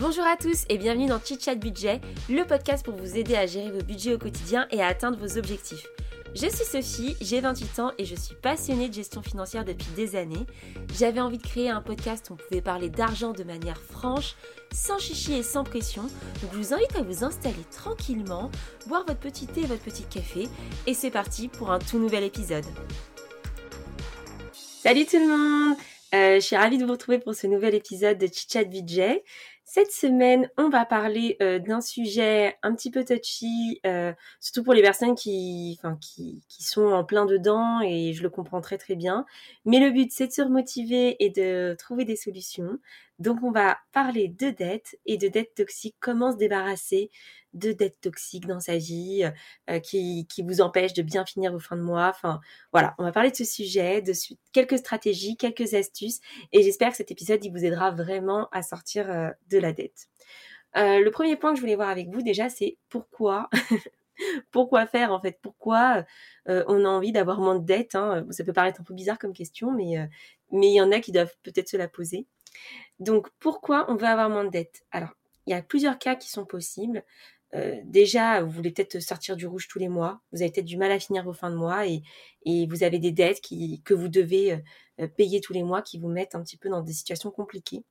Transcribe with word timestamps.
Bonjour 0.00 0.24
à 0.24 0.34
tous 0.34 0.64
et 0.70 0.78
bienvenue 0.78 1.08
dans 1.08 1.20
Chit 1.22 1.38
Chat 1.38 1.56
Budget, 1.56 2.00
le 2.30 2.46
podcast 2.46 2.82
pour 2.82 2.94
vous 2.94 3.18
aider 3.18 3.36
à 3.36 3.44
gérer 3.44 3.70
vos 3.70 3.82
budgets 3.82 4.14
au 4.14 4.18
quotidien 4.18 4.66
et 4.70 4.80
à 4.80 4.86
atteindre 4.86 5.18
vos 5.18 5.36
objectifs. 5.36 5.86
Je 6.34 6.46
suis 6.46 6.64
Sophie, 6.64 7.16
j'ai 7.20 7.42
28 7.42 7.78
ans 7.80 7.92
et 7.98 8.06
je 8.06 8.14
suis 8.14 8.34
passionnée 8.34 8.88
de 8.88 8.94
gestion 8.94 9.22
financière 9.22 9.66
depuis 9.66 9.90
des 9.96 10.16
années. 10.16 10.46
J'avais 10.94 11.20
envie 11.20 11.36
de 11.36 11.46
créer 11.46 11.68
un 11.68 11.82
podcast 11.82 12.30
où 12.30 12.32
on 12.32 12.36
pouvait 12.36 12.62
parler 12.62 12.88
d'argent 12.88 13.32
de 13.32 13.44
manière 13.44 13.76
franche, 13.76 14.36
sans 14.72 14.98
chichi 14.98 15.34
et 15.34 15.42
sans 15.42 15.64
pression. 15.64 16.04
Donc 16.40 16.50
je 16.54 16.56
vous 16.56 16.72
invite 16.72 16.96
à 16.96 17.02
vous 17.02 17.22
installer 17.22 17.62
tranquillement, 17.70 18.50
boire 18.86 19.04
votre 19.06 19.20
petit 19.20 19.46
thé 19.46 19.60
et 19.60 19.66
votre 19.66 19.82
petit 19.82 20.04
café 20.04 20.48
et 20.86 20.94
c'est 20.94 21.10
parti 21.10 21.48
pour 21.48 21.72
un 21.72 21.78
tout 21.78 21.98
nouvel 21.98 22.24
épisode. 22.24 22.64
Salut 24.54 25.04
tout 25.04 25.18
le 25.18 25.28
monde 25.28 25.76
euh, 26.14 26.36
Je 26.36 26.40
suis 26.40 26.56
ravie 26.56 26.78
de 26.78 26.86
vous 26.86 26.92
retrouver 26.92 27.18
pour 27.18 27.34
ce 27.34 27.46
nouvel 27.46 27.74
épisode 27.74 28.16
de 28.16 28.26
Chit 28.28 28.46
Chat 28.50 28.64
Budget. 28.64 29.22
Cette 29.72 29.92
semaine, 29.92 30.50
on 30.58 30.68
va 30.68 30.84
parler 30.84 31.36
euh, 31.40 31.60
d'un 31.60 31.80
sujet 31.80 32.56
un 32.64 32.74
petit 32.74 32.90
peu 32.90 33.04
touchy, 33.04 33.80
euh, 33.86 34.12
surtout 34.40 34.64
pour 34.64 34.74
les 34.74 34.82
personnes 34.82 35.14
qui, 35.14 35.78
qui, 36.00 36.64
sont 36.64 36.86
en 36.86 37.04
plein 37.04 37.24
dedans, 37.24 37.80
et 37.80 38.12
je 38.12 38.24
le 38.24 38.30
comprends 38.30 38.60
très 38.60 38.78
très 38.78 38.96
bien. 38.96 39.26
Mais 39.64 39.78
le 39.78 39.92
but, 39.92 40.10
c'est 40.10 40.26
de 40.26 40.32
se 40.32 40.42
remotiver 40.42 41.24
et 41.24 41.30
de 41.30 41.76
trouver 41.78 42.04
des 42.04 42.16
solutions. 42.16 42.80
Donc, 43.20 43.42
on 43.42 43.50
va 43.50 43.78
parler 43.92 44.28
de 44.28 44.48
dettes 44.48 44.98
et 45.04 45.18
de 45.18 45.28
dettes 45.28 45.54
toxiques, 45.54 45.96
comment 46.00 46.32
se 46.32 46.38
débarrasser 46.38 47.10
de 47.52 47.72
dettes 47.72 48.00
toxiques 48.00 48.46
dans 48.46 48.60
sa 48.60 48.78
vie, 48.78 49.30
euh, 49.68 49.78
qui, 49.78 50.26
qui 50.26 50.42
vous 50.42 50.62
empêchent 50.62 50.94
de 50.94 51.02
bien 51.02 51.26
finir 51.26 51.52
vos 51.52 51.58
fins 51.58 51.76
de 51.76 51.82
mois? 51.82 52.08
Enfin, 52.08 52.40
voilà, 52.72 52.94
on 52.98 53.04
va 53.04 53.12
parler 53.12 53.30
de 53.30 53.36
ce 53.36 53.44
sujet, 53.44 54.00
de 54.00 54.12
quelques 54.52 54.78
stratégies, 54.78 55.36
quelques 55.36 55.74
astuces, 55.74 56.20
et 56.52 56.62
j'espère 56.62 56.90
que 56.90 56.96
cet 56.96 57.10
épisode, 57.10 57.44
il 57.44 57.50
vous 57.50 57.64
aidera 57.64 57.90
vraiment 57.90 58.48
à 58.52 58.62
sortir 58.62 59.10
euh, 59.10 59.28
de 59.50 59.58
la 59.58 59.74
dette. 59.74 60.08
Euh, 60.76 61.00
le 61.00 61.10
premier 61.10 61.36
point 61.36 61.50
que 61.50 61.56
je 61.56 61.60
voulais 61.60 61.76
voir 61.76 61.90
avec 61.90 62.08
vous 62.08 62.22
déjà, 62.22 62.48
c'est 62.48 62.78
pourquoi 62.88 63.50
pourquoi 64.50 64.86
faire 64.86 65.12
en 65.12 65.20
fait? 65.20 65.38
Pourquoi 65.42 66.04
on 66.46 66.84
a 66.84 66.88
envie 66.88 67.12
d'avoir 67.12 67.40
moins 67.40 67.58
de 67.58 67.64
dettes 67.64 67.94
hein? 67.94 68.24
Ça 68.30 68.44
peut 68.44 68.52
paraître 68.52 68.80
un 68.80 68.84
peu 68.84 68.94
bizarre 68.94 69.18
comme 69.18 69.32
question, 69.32 69.72
mais 69.72 69.96
mais 70.52 70.68
il 70.68 70.74
y 70.74 70.80
en 70.80 70.92
a 70.92 71.00
qui 71.00 71.10
doivent 71.10 71.34
peut-être 71.42 71.68
se 71.68 71.76
la 71.76 71.88
poser. 71.88 72.26
Donc 73.00 73.28
pourquoi 73.38 73.90
on 73.90 73.96
veut 73.96 74.06
avoir 74.06 74.30
moins 74.30 74.44
de 74.44 74.50
dettes? 74.50 74.84
Alors 74.90 75.10
il 75.46 75.50
y 75.50 75.54
a 75.54 75.62
plusieurs 75.62 75.98
cas 75.98 76.14
qui 76.14 76.30
sont 76.30 76.44
possibles. 76.44 77.04
Euh, 77.54 77.80
déjà, 77.84 78.42
vous 78.42 78.50
voulez 78.50 78.70
peut-être 78.70 79.00
sortir 79.00 79.36
du 79.36 79.46
rouge 79.46 79.66
tous 79.66 79.80
les 79.80 79.88
mois, 79.88 80.20
vous 80.30 80.42
avez 80.42 80.52
peut-être 80.52 80.66
du 80.66 80.76
mal 80.76 80.92
à 80.92 81.00
finir 81.00 81.24
vos 81.24 81.32
fins 81.32 81.50
de 81.50 81.56
mois 81.56 81.84
et, 81.86 82.02
vous 82.68 82.84
avez 82.84 83.00
des 83.00 83.10
dettes 83.10 83.40
que 83.40 83.94
vous 83.94 84.08
devez 84.08 84.62
euh, 85.00 85.08
payer 85.08 85.40
tous 85.40 85.52
les 85.52 85.64
mois 85.64 85.82
qui 85.82 85.98
vous 85.98 86.08
mettent 86.08 86.34
un 86.34 86.42
petit 86.42 86.56
peu 86.56 86.68
dans 86.68 86.82
des 86.82 86.92
situations 86.92 87.30
compliquées. 87.30 87.84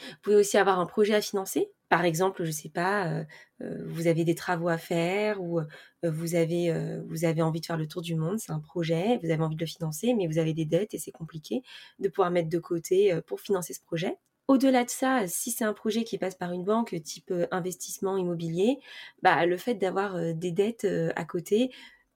Vous 0.00 0.16
pouvez 0.22 0.36
aussi 0.36 0.56
avoir 0.56 0.80
un 0.80 0.86
projet 0.86 1.14
à 1.14 1.20
financer. 1.20 1.70
Par 1.92 2.04
exemple, 2.04 2.44
je 2.44 2.50
sais 2.50 2.70
pas, 2.70 3.24
euh, 3.60 3.84
vous 3.86 4.06
avez 4.06 4.24
des 4.24 4.34
travaux 4.34 4.68
à 4.68 4.78
faire 4.78 5.42
ou 5.42 5.60
vous 6.02 6.34
avez 6.34 6.72
vous 7.06 7.24
avez 7.24 7.42
envie 7.42 7.60
de 7.60 7.66
faire 7.66 7.76
le 7.76 7.86
tour 7.86 8.00
du 8.02 8.14
monde, 8.16 8.38
c'est 8.38 8.52
un 8.52 8.60
projet, 8.60 9.18
vous 9.22 9.30
avez 9.30 9.42
envie 9.42 9.56
de 9.56 9.60
le 9.60 9.66
financer, 9.66 10.14
mais 10.14 10.26
vous 10.26 10.38
avez 10.38 10.54
des 10.54 10.64
dettes 10.64 10.94
et 10.94 10.98
c'est 10.98 11.12
compliqué 11.12 11.62
de 11.98 12.08
pouvoir 12.08 12.30
mettre 12.30 12.48
de 12.48 12.58
côté 12.58 13.20
pour 13.26 13.40
financer 13.40 13.74
ce 13.74 13.80
projet. 13.82 14.16
Au-delà 14.48 14.84
de 14.84 14.90
ça, 14.90 15.26
si 15.28 15.50
c'est 15.50 15.64
un 15.64 15.72
projet 15.72 16.04
qui 16.04 16.18
passe 16.18 16.34
par 16.34 16.52
une 16.52 16.64
banque 16.64 16.94
type 17.02 17.30
euh, 17.30 17.46
investissement 17.52 18.16
immobilier, 18.16 18.78
bah, 19.22 19.46
le 19.46 19.56
fait 19.56 19.74
d'avoir 19.74 20.16
euh, 20.16 20.32
des 20.32 20.50
dettes 20.50 20.84
euh, 20.84 21.10
à 21.16 21.24
côté 21.24 21.70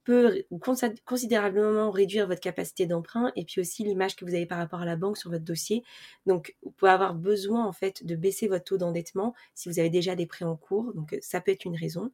peut 0.06 0.44
considérablement 1.04 1.90
réduire 1.90 2.26
votre 2.26 2.40
capacité 2.40 2.86
d'emprunt 2.86 3.32
et 3.36 3.44
puis 3.44 3.60
aussi 3.60 3.84
l'image 3.84 4.16
que 4.16 4.24
vous 4.24 4.34
avez 4.34 4.46
par 4.46 4.58
rapport 4.58 4.80
à 4.80 4.86
la 4.86 4.96
banque 4.96 5.18
sur 5.18 5.30
votre 5.30 5.44
dossier. 5.44 5.82
Donc, 6.24 6.54
vous 6.62 6.70
pouvez 6.70 6.92
avoir 6.92 7.14
besoin 7.14 7.66
en 7.66 7.72
fait 7.72 8.06
de 8.06 8.14
baisser 8.16 8.48
votre 8.48 8.64
taux 8.64 8.78
d'endettement 8.78 9.34
si 9.54 9.68
vous 9.68 9.78
avez 9.78 9.90
déjà 9.90 10.14
des 10.14 10.26
prêts 10.26 10.44
en 10.44 10.56
cours. 10.56 10.94
Donc, 10.94 11.16
ça 11.20 11.40
peut 11.40 11.50
être 11.50 11.64
une 11.64 11.76
raison. 11.76 12.12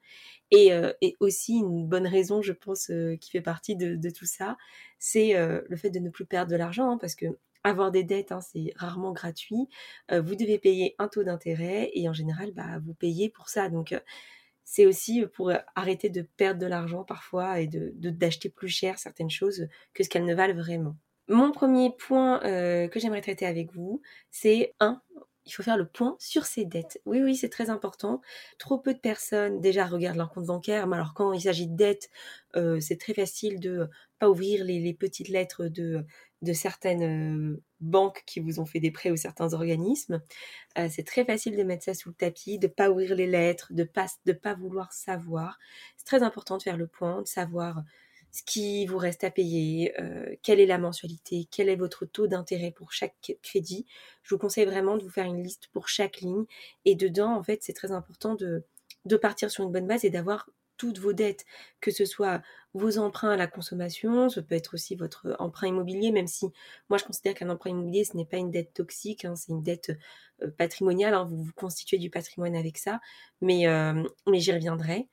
Et, 0.51 0.73
aussi 1.21 1.59
une 1.59 1.87
bonne 1.87 2.07
raison, 2.07 2.43
je 2.43 2.53
pense, 2.53 2.91
qui 3.21 3.31
fait 3.31 3.41
partie 3.43 3.77
de, 3.77 4.11
tout 4.11 4.27
ça, 4.27 4.57
c'est 4.99 5.35
le 5.35 5.77
fait 5.77 5.91
de 5.91 5.99
ne 5.99 6.11
plus 6.11 6.25
perdre 6.25 6.51
de 6.51 6.57
l'argent 6.57 6.91
hein, 6.91 6.99
parce 6.99 7.15
que 7.15 7.27
avoir 7.65 7.91
des 7.93 8.05
dettes, 8.05 8.33
hein, 8.33 8.41
c'est 8.41 8.73
rarement 8.77 9.13
gratuit. 9.13 9.69
Euh, 10.11 10.21
vous 10.21 10.35
devez 10.35 10.59
payer 10.59 10.95
un 10.99 11.09
taux 11.09 11.23
d'intérêt 11.23 11.91
et 11.95 12.09
en 12.09 12.13
général, 12.13 12.53
bah, 12.53 12.81
vous 12.85 12.95
payez 12.95 13.29
pour 13.29 13.49
ça. 13.49 13.69
Donc, 13.69 13.93
euh, 13.93 14.01
c'est 14.73 14.87
aussi 14.87 15.27
pour 15.35 15.53
arrêter 15.75 16.09
de 16.09 16.23
perdre 16.23 16.59
de 16.59 16.67
l'argent 16.67 17.05
parfois 17.05 17.61
et 17.61 17.67
d'acheter 17.67 18.49
plus 18.49 18.69
cher 18.71 18.99
certaines 18.99 19.29
choses 19.29 19.69
que 19.93 20.03
ce 20.03 20.09
qu'elles 20.09 20.25
ne 20.25 20.35
valent 20.35 20.55
vraiment. 20.55 20.97
Mon 21.29 21.53
premier 21.53 21.91
point 21.95 22.43
euh, 22.45 22.89
que 22.89 22.99
j'aimerais 22.99 23.21
traiter 23.21 23.45
avec 23.45 23.71
vous, 23.75 24.01
c'est 24.31 24.73
un, 24.81 25.03
il 25.45 25.53
faut 25.53 25.63
faire 25.63 25.77
le 25.77 25.85
point 25.87 26.17
sur 26.19 26.47
ses 26.47 26.65
dettes. 26.65 27.03
Oui, 27.05 27.21
oui, 27.21 27.37
c'est 27.37 27.51
très 27.51 27.69
important. 27.69 28.23
Trop 28.59 28.79
peu 28.79 28.95
de 28.95 28.99
personnes 28.99 29.61
déjà 29.61 29.85
regardent 29.85 30.17
leur 30.17 30.31
compte 30.31 30.47
bancaire, 30.47 30.87
mais 30.87 30.97
alors 30.97 31.13
quand 31.13 31.35
il 31.35 31.43
s'agit 31.43 31.69
de 31.69 31.77
dettes, 31.77 32.09
euh, 32.57 32.81
c'est 32.81 32.99
très 32.99 33.13
facile 33.13 33.61
de 33.61 33.91
pas 34.19 34.31
ouvrir 34.31 34.65
les, 34.65 34.95
petites 34.95 35.29
lettres 35.29 35.67
de, 35.67 36.03
certaines 36.55 37.03
euh, 37.03 37.63
banques 37.83 38.23
qui 38.27 38.41
vous 38.41 38.61
ont 38.61 38.67
fait 38.67 38.81
des 38.81 38.91
prêts 38.91 39.11
ou 39.11 39.17
certains 39.17 39.53
organismes. 39.55 40.23
Euh, 40.79 40.89
c'est 40.91 41.05
très 41.05 41.25
facile 41.25 41.57
de 41.57 41.63
mettre 41.63 41.85
ça 41.85 41.95
sous 41.95 42.11
le 42.11 42.15
tapis, 42.15 42.59
de 42.59 42.67
pas 42.67 42.91
ouvrir 42.91 43.15
les 43.15 43.27
lettres, 43.27 43.73
de 43.73 43.85
pas 43.85 44.07
de 44.27 44.33
pas 44.33 44.55
vouloir 44.55 44.93
savoir. 44.93 45.59
C'est 45.97 46.07
très 46.07 46.23
important 46.23 46.57
de 46.57 46.63
faire 46.63 46.77
le 46.77 46.87
point, 46.87 47.23
de 47.23 47.29
savoir 47.29 47.83
ce 48.33 48.43
qui 48.45 48.87
vous 48.87 48.97
reste 48.97 49.25
à 49.25 49.31
payer, 49.31 49.93
euh, 50.01 50.35
quelle 50.43 50.59
est 50.59 50.67
la 50.67 50.79
mensualité, 50.79 51.47
quel 51.51 51.69
est 51.69 51.77
votre 51.77 52.07
taux 52.07 52.27
d'intérêt 52.27 52.71
pour 52.71 52.93
chaque 52.93 53.15
crédit. 53.43 53.87
Je 54.23 54.35
vous 54.35 54.39
conseille 54.39 54.65
vraiment 54.65 54.97
de 54.97 55.03
vous 55.03 55.11
faire 55.11 55.27
une 55.27 55.43
liste 55.43 55.69
pour 55.73 55.89
chaque 55.89 56.21
ligne. 56.21 56.47
Et 56.87 56.95
dedans, 56.95 57.37
en 57.37 57.43
fait, 57.43 57.63
c'est 57.63 57.75
très 57.75 57.93
important 57.93 58.35
de, 58.35 58.65
de 59.05 59.17
partir 59.17 59.51
sur 59.51 59.65
une 59.65 59.73
bonne 59.73 59.87
base 59.87 60.07
et 60.07 60.11
d'avoir 60.11 60.49
toutes 60.79 60.99
vos 60.99 61.13
dettes, 61.13 61.45
que 61.81 61.91
ce 61.91 62.07
soit 62.07 62.43
vos 62.75 62.99
emprunts 62.99 63.31
à 63.33 63.37
la 63.37 63.47
consommation, 63.47 64.29
ça 64.29 64.43
peut 64.43 64.55
être 64.55 64.75
aussi 64.75 64.97
votre 64.97 65.37
emprunt 65.39 65.69
immobilier, 65.69 66.11
même 66.11 66.27
si 66.27 66.47
moi 66.89 66.99
je 66.99 67.05
considère 67.05 67.35
qu'un 67.35 67.51
emprunt 67.51 67.71
immobilier 67.71 68.05
ce 68.05 68.17
n'est 68.17 68.25
pas 68.25 68.39
une 68.39 68.51
dette 68.51 68.73
toxique, 68.73 69.25
hein, 69.25 69.37
c'est 69.37 69.53
une 69.53 69.63
dette 69.63 69.93
euh, 70.43 70.51
patrimoniale, 70.57 71.15
hein, 71.15 71.25
vous 71.25 71.43
vous 71.43 71.53
constituez 71.55 71.99
du 71.99 72.11
patrimoine 72.11 72.57
avec 72.57 72.79
ça, 72.79 73.01
mais, 73.41 73.67
euh, 73.67 74.03
mais 74.27 74.41
j'y 74.41 74.53
reviendrai. 74.53 75.09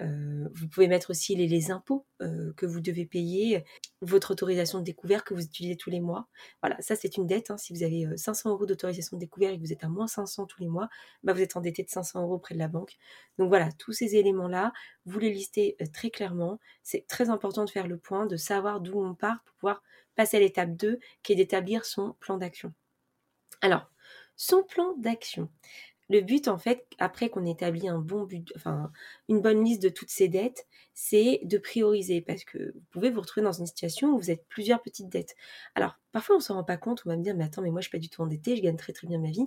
Euh, 0.00 0.48
vous 0.54 0.68
pouvez 0.68 0.86
mettre 0.86 1.10
aussi 1.10 1.34
les, 1.34 1.70
impôts 1.70 2.06
euh, 2.22 2.52
que 2.56 2.66
vous 2.66 2.80
devez 2.80 3.04
payer, 3.04 3.64
votre 4.00 4.30
autorisation 4.30 4.78
de 4.78 4.84
découvert 4.84 5.24
que 5.24 5.34
vous 5.34 5.42
utilisez 5.42 5.76
tous 5.76 5.90
les 5.90 6.00
mois. 6.00 6.28
Voilà, 6.62 6.80
ça 6.80 6.94
c'est 6.94 7.16
une 7.16 7.26
dette. 7.26 7.50
Hein. 7.50 7.56
Si 7.56 7.72
vous 7.72 7.82
avez 7.82 8.06
500 8.16 8.48
euh, 8.48 8.52
euros 8.52 8.66
d'autorisation 8.66 9.16
de 9.16 9.20
découvert 9.20 9.50
et 9.50 9.56
que 9.56 9.62
vous 9.62 9.72
êtes 9.72 9.84
à 9.84 9.88
moins 9.88 10.06
500 10.06 10.46
tous 10.46 10.60
les 10.60 10.68
mois, 10.68 10.88
bah 11.24 11.32
vous 11.32 11.40
êtes 11.40 11.56
endetté 11.56 11.82
de 11.82 11.90
500 11.90 12.22
euros 12.22 12.34
auprès 12.34 12.54
de 12.54 12.60
la 12.60 12.68
banque. 12.68 12.96
Donc 13.38 13.48
voilà, 13.48 13.72
tous 13.72 13.92
ces 13.92 14.16
éléments-là, 14.16 14.72
vous 15.04 15.18
les 15.18 15.30
listez 15.30 15.76
très 15.92 16.10
clairement. 16.10 16.60
C'est 16.82 17.06
très 17.08 17.28
important 17.28 17.64
de 17.64 17.70
faire 17.70 17.88
le 17.88 17.98
point, 17.98 18.26
de 18.26 18.36
savoir 18.36 18.80
d'où 18.80 19.00
on 19.00 19.14
part 19.14 19.42
pour 19.44 19.54
pouvoir 19.56 19.82
passer 20.14 20.36
à 20.36 20.40
l'étape 20.40 20.76
2, 20.76 20.98
qui 21.22 21.32
est 21.32 21.36
d'établir 21.36 21.84
son 21.84 22.14
plan 22.20 22.38
d'action. 22.38 22.72
Alors, 23.60 23.90
son 24.36 24.62
plan 24.62 24.94
d'action 24.96 25.48
le 26.08 26.20
but, 26.20 26.48
en 26.48 26.58
fait, 26.58 26.86
après 26.98 27.28
qu'on 27.28 27.44
établit 27.44 27.88
un 27.88 27.98
bon 27.98 28.24
but, 28.24 28.52
une 29.28 29.40
bonne 29.40 29.64
liste 29.64 29.82
de 29.82 29.88
toutes 29.88 30.10
ces 30.10 30.28
dettes, 30.28 30.66
c'est 30.94 31.40
de 31.44 31.58
prioriser 31.58 32.20
parce 32.20 32.44
que 32.44 32.72
vous 32.74 32.82
pouvez 32.90 33.10
vous 33.10 33.20
retrouver 33.20 33.44
dans 33.44 33.52
une 33.52 33.66
situation 33.66 34.08
où 34.10 34.18
vous 34.18 34.30
êtes 34.30 34.46
plusieurs 34.48 34.80
petites 34.80 35.08
dettes. 35.08 35.36
Alors, 35.74 35.98
parfois, 36.12 36.36
on 36.36 36.40
s'en 36.40 36.54
rend 36.54 36.64
pas 36.64 36.76
compte, 36.76 37.02
on 37.04 37.10
va 37.10 37.16
me 37.16 37.22
dire, 37.22 37.36
mais 37.36 37.44
attends, 37.44 37.62
mais 37.62 37.70
moi, 37.70 37.80
je 37.80 37.88
suis 37.88 37.92
pas 37.92 38.00
du 38.00 38.08
tout 38.08 38.22
endetté, 38.22 38.56
je 38.56 38.62
gagne 38.62 38.76
très 38.76 38.92
très 38.92 39.06
bien 39.06 39.18
ma 39.18 39.30
vie. 39.30 39.46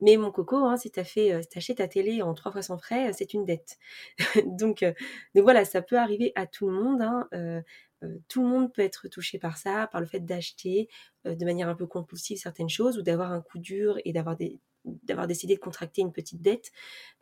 Mais 0.00 0.16
mon 0.16 0.32
coco, 0.32 0.56
hein, 0.56 0.76
si 0.76 0.90
t'as 0.90 1.04
fait, 1.04 1.32
euh, 1.32 1.42
acheté 1.54 1.76
ta 1.76 1.86
télé 1.88 2.22
en 2.22 2.34
trois 2.34 2.50
fois 2.52 2.62
sans 2.62 2.78
frais, 2.78 3.12
c'est 3.12 3.34
une 3.34 3.44
dette. 3.44 3.78
donc, 4.46 4.82
euh, 4.82 4.92
donc 5.34 5.44
voilà, 5.44 5.64
ça 5.64 5.82
peut 5.82 5.98
arriver 5.98 6.32
à 6.34 6.46
tout 6.46 6.68
le 6.68 6.74
monde. 6.74 7.02
Hein, 7.02 7.28
euh, 7.34 7.60
euh, 8.02 8.18
tout 8.28 8.42
le 8.42 8.48
monde 8.48 8.72
peut 8.72 8.82
être 8.82 9.08
touché 9.08 9.38
par 9.38 9.56
ça, 9.58 9.88
par 9.92 10.00
le 10.00 10.06
fait 10.06 10.20
d'acheter 10.20 10.88
euh, 11.26 11.34
de 11.34 11.44
manière 11.44 11.68
un 11.68 11.74
peu 11.74 11.86
compulsive 11.86 12.38
certaines 12.38 12.68
choses 12.68 12.98
ou 12.98 13.02
d'avoir 13.02 13.32
un 13.32 13.42
coup 13.42 13.58
dur 13.58 13.98
et 14.04 14.12
d'avoir 14.12 14.36
des, 14.36 14.58
d'avoir 14.84 15.26
décidé 15.26 15.54
de 15.54 15.60
contracter 15.60 16.02
une 16.02 16.12
petite 16.12 16.40
dette, 16.42 16.72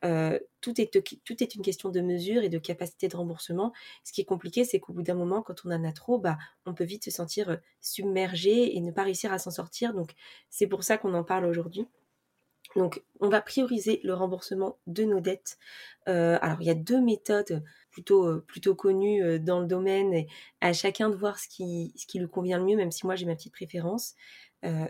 euh, 0.05 0.39
tout, 0.61 0.81
est, 0.81 0.91
tout 1.25 1.43
est 1.43 1.55
une 1.55 1.63
question 1.63 1.91
de 1.91 2.01
mesure 2.01 2.43
et 2.43 2.49
de 2.49 2.59
capacité 2.59 3.09
de 3.09 3.17
remboursement. 3.17 3.73
Ce 4.05 4.13
qui 4.13 4.21
est 4.21 4.25
compliqué, 4.25 4.65
c'est 4.65 4.81
qu'au 4.81 4.93
bout 4.93 5.03
d'un 5.03 5.15
moment, 5.15 5.43
quand 5.43 5.65
on 5.65 5.71
en 5.71 5.85
a 5.85 5.93
trop, 5.93 6.19
bah, 6.19 6.39
on 6.67 6.75
peut 6.75 6.85
vite 6.85 7.05
se 7.05 7.11
sentir 7.11 7.51
euh, 7.51 7.57
submergé 7.81 8.77
et 8.77 8.81
ne 8.81 8.93
pas 8.93 9.03
réussir 9.03 9.33
à 9.33 9.39
s'en 9.39 9.51
sortir. 9.51 9.95
Donc, 9.95 10.13
c'est 10.51 10.67
pour 10.67 10.85
ça 10.85 10.99
qu'on 10.99 11.15
en 11.15 11.25
parle 11.25 11.47
aujourd'hui. 11.47 11.87
Donc, 12.77 13.03
on 13.21 13.29
va 13.29 13.41
prioriser 13.41 14.01
le 14.05 14.15
remboursement 14.15 14.79
de 14.87 15.05
nos 15.05 15.21
dettes. 15.21 15.59
Euh, 16.07 16.39
alors, 16.43 16.61
il 16.61 16.67
y 16.67 16.71
a 16.71 16.75
deux 16.75 17.01
méthodes 17.01 17.65
plutôt 17.91 18.75
connues 18.77 19.41
dans 19.41 19.59
le 19.59 19.67
domaine 19.67 20.15
et 20.15 20.29
à 20.61 20.73
chacun 20.73 21.09
de 21.09 21.17
voir 21.17 21.41
ce 21.41 21.49
qui 21.49 21.93
ce 21.97 22.07
qui 22.07 22.21
lui 22.21 22.29
convient 22.29 22.59
le 22.59 22.65
mieux. 22.65 22.77
Même 22.77 22.93
si 22.93 23.05
moi 23.07 23.17
j'ai 23.17 23.27
ma 23.27 23.35
petite 23.35 23.53
préférence, 23.55 24.15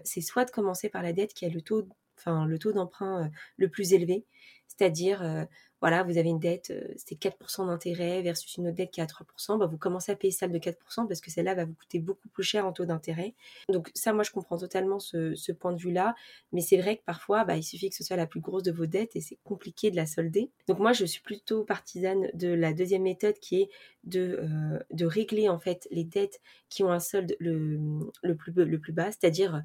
c'est 0.04 0.20
soit 0.20 0.44
de 0.44 0.50
commencer 0.50 0.90
par 0.90 1.02
la 1.02 1.14
dette 1.14 1.32
qui 1.32 1.46
a 1.46 1.48
le 1.48 1.62
taux 1.62 1.88
enfin 2.18 2.46
le 2.46 2.58
taux 2.58 2.72
d'emprunt 2.72 3.30
le 3.56 3.68
plus 3.68 3.92
élevé, 3.92 4.24
c'est-à-dire 4.66 5.46
voilà, 5.80 6.02
vous 6.02 6.18
avez 6.18 6.28
une 6.28 6.40
dette, 6.40 6.70
euh, 6.70 6.92
c'était 6.96 7.14
4% 7.14 7.66
d'intérêt 7.66 8.20
versus 8.22 8.56
une 8.56 8.66
autre 8.66 8.76
dette 8.76 8.90
qui 8.90 9.00
est 9.00 9.02
à 9.02 9.06
3%, 9.06 9.58
bah, 9.58 9.66
vous 9.66 9.78
commencez 9.78 10.10
à 10.10 10.16
payer 10.16 10.32
celle 10.32 10.50
de 10.50 10.58
4% 10.58 11.06
parce 11.06 11.20
que 11.20 11.30
celle-là 11.30 11.54
va 11.54 11.64
vous 11.64 11.74
coûter 11.74 12.00
beaucoup 12.00 12.28
plus 12.28 12.42
cher 12.42 12.66
en 12.66 12.72
taux 12.72 12.84
d'intérêt. 12.84 13.34
Donc 13.68 13.90
ça, 13.94 14.12
moi, 14.12 14.24
je 14.24 14.32
comprends 14.32 14.58
totalement 14.58 14.98
ce, 14.98 15.52
point 15.52 15.72
de 15.72 15.78
vue-là, 15.78 16.14
mais 16.52 16.60
c'est 16.60 16.76
vrai 16.76 16.96
que 16.96 17.02
parfois, 17.04 17.44
bah, 17.44 17.56
il 17.56 17.62
suffit 17.62 17.90
que 17.90 17.96
ce 17.96 18.02
soit 18.04 18.16
la 18.16 18.26
plus 18.26 18.40
grosse 18.40 18.64
de 18.64 18.72
vos 18.72 18.86
dettes 18.86 19.14
et 19.14 19.20
c'est 19.20 19.38
compliqué 19.44 19.90
de 19.90 19.96
la 19.96 20.06
solder. 20.06 20.50
Donc 20.66 20.78
moi, 20.80 20.92
je 20.92 21.04
suis 21.04 21.22
plutôt 21.22 21.64
partisane 21.64 22.28
de 22.34 22.48
la 22.48 22.72
deuxième 22.72 23.02
méthode 23.02 23.38
qui 23.38 23.62
est 23.62 23.70
de, 24.04 24.40
euh, 24.42 25.08
régler 25.08 25.48
en 25.48 25.58
fait 25.58 25.88
les 25.90 26.04
dettes 26.04 26.40
qui 26.68 26.82
ont 26.82 26.90
un 26.90 27.00
solde 27.00 27.36
le 27.40 28.34
plus 28.34 28.92
bas, 28.92 29.10
c'est-à-dire 29.10 29.62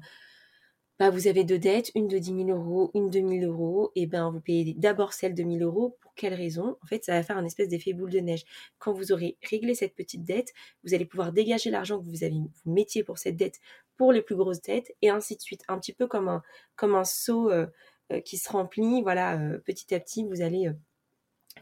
bah, 1.00 1.10
vous 1.10 1.26
avez 1.26 1.42
deux 1.42 1.58
dettes, 1.58 1.90
une 1.96 2.06
de 2.06 2.18
10 2.18 2.46
000 2.46 2.50
euros, 2.50 2.92
une 2.94 3.10
de 3.10 3.18
1000 3.18 3.44
euros, 3.44 3.90
et 3.96 4.06
ben 4.06 4.30
vous 4.30 4.40
payez 4.40 4.74
d'abord 4.74 5.12
celle 5.12 5.34
de 5.34 5.42
1000 5.42 5.62
euros. 5.64 5.96
Pour 6.00 6.14
quelle 6.14 6.34
raison? 6.34 6.76
En 6.82 6.86
fait, 6.86 7.04
ça 7.04 7.12
va 7.12 7.24
faire 7.24 7.36
un 7.36 7.44
espèce 7.44 7.68
d'effet 7.68 7.92
boule 7.92 8.10
de 8.10 8.20
neige. 8.20 8.44
Quand 8.78 8.92
vous 8.92 9.10
aurez 9.10 9.36
réglé 9.42 9.74
cette 9.74 9.96
petite 9.96 10.22
dette, 10.24 10.52
vous 10.84 10.94
allez 10.94 11.04
pouvoir 11.04 11.32
dégager 11.32 11.70
l'argent 11.70 11.98
que 11.98 12.04
vous 12.04 12.22
avez 12.22 12.36
mettiez 12.64 13.02
pour 13.02 13.18
cette 13.18 13.36
dette 13.36 13.60
pour 13.96 14.12
les 14.12 14.22
plus 14.22 14.36
grosses 14.36 14.62
dettes, 14.62 14.92
et 15.02 15.10
ainsi 15.10 15.36
de 15.36 15.40
suite. 15.40 15.62
Un 15.66 15.78
petit 15.78 15.92
peu 15.92 16.06
comme 16.06 16.28
un, 16.28 16.42
comme 16.76 16.94
un 16.94 17.04
seau 17.04 17.50
euh, 17.50 17.66
euh, 18.12 18.20
qui 18.20 18.38
se 18.38 18.48
remplit. 18.50 19.02
Voilà, 19.02 19.40
euh, 19.40 19.58
petit 19.58 19.94
à 19.96 20.00
petit, 20.00 20.24
vous 20.24 20.42
allez 20.42 20.70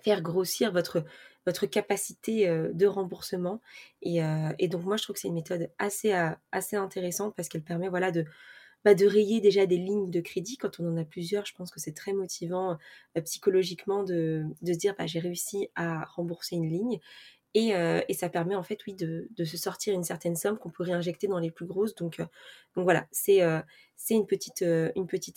faire 0.03 0.23
grossir 0.23 0.73
votre 0.73 1.05
votre 1.45 1.67
capacité 1.67 2.47
de 2.73 2.87
remboursement. 2.87 3.61
Et, 4.01 4.21
et, 4.61 4.69
donc 4.69 4.85
moi, 4.85 4.97
je 4.97 5.03
trouve 5.03 5.15
que 5.15 5.21
c'est 5.21 5.27
une 5.27 5.35
méthode 5.35 5.73
assez, 5.79 6.13
assez 6.53 6.77
intéressante 6.77 7.35
parce 7.35 7.49
qu'elle 7.49 7.65
permet 7.65 7.89
voilà 7.89 8.13
de 8.13 8.25
de 8.85 9.07
rayer 9.07 9.41
déjà 9.41 9.67
des 9.67 9.77
lignes 9.77 10.11
de 10.11 10.21
crédit 10.21 10.57
quand 10.57 10.81
on 10.81 10.89
en 10.89 10.97
a 10.97 11.05
plusieurs. 11.05 11.47
Je 11.47 11.55
pense 11.55 11.71
que 11.71 11.81
c'est 11.81 11.93
très 11.93 12.13
motivant 12.13 12.79
euh, 13.17 13.21
psychologiquement 13.23 14.03
de, 14.03 14.45
se 14.67 14.73
dire 14.73 14.95
bah, 14.99 15.07
j'ai 15.07 15.21
réussi 15.21 15.69
à 15.75 16.05
rembourser 16.05 16.57
une 16.57 16.69
ligne. 16.69 17.01
Et, 17.55 17.77
euh, 17.77 18.01
ça 18.13 18.29
permet 18.29 18.55
en 18.55 18.63
fait, 18.63 18.79
oui, 18.87 18.95
de, 18.95 19.29
se 19.45 19.57
sortir 19.57 19.95
une 19.95 20.05
certaine 20.05 20.37
somme 20.37 20.59
qu'on 20.59 20.71
peut 20.71 20.83
réinjecter 20.83 21.29
dans 21.29 21.39
les 21.39 21.51
plus 21.51 21.67
grosses. 21.67 21.95
Donc, 21.95 22.21
euh, 22.21 22.27
voilà, 22.77 23.07
c'est 23.13 23.41
une 24.11 24.27
petite 24.27 24.63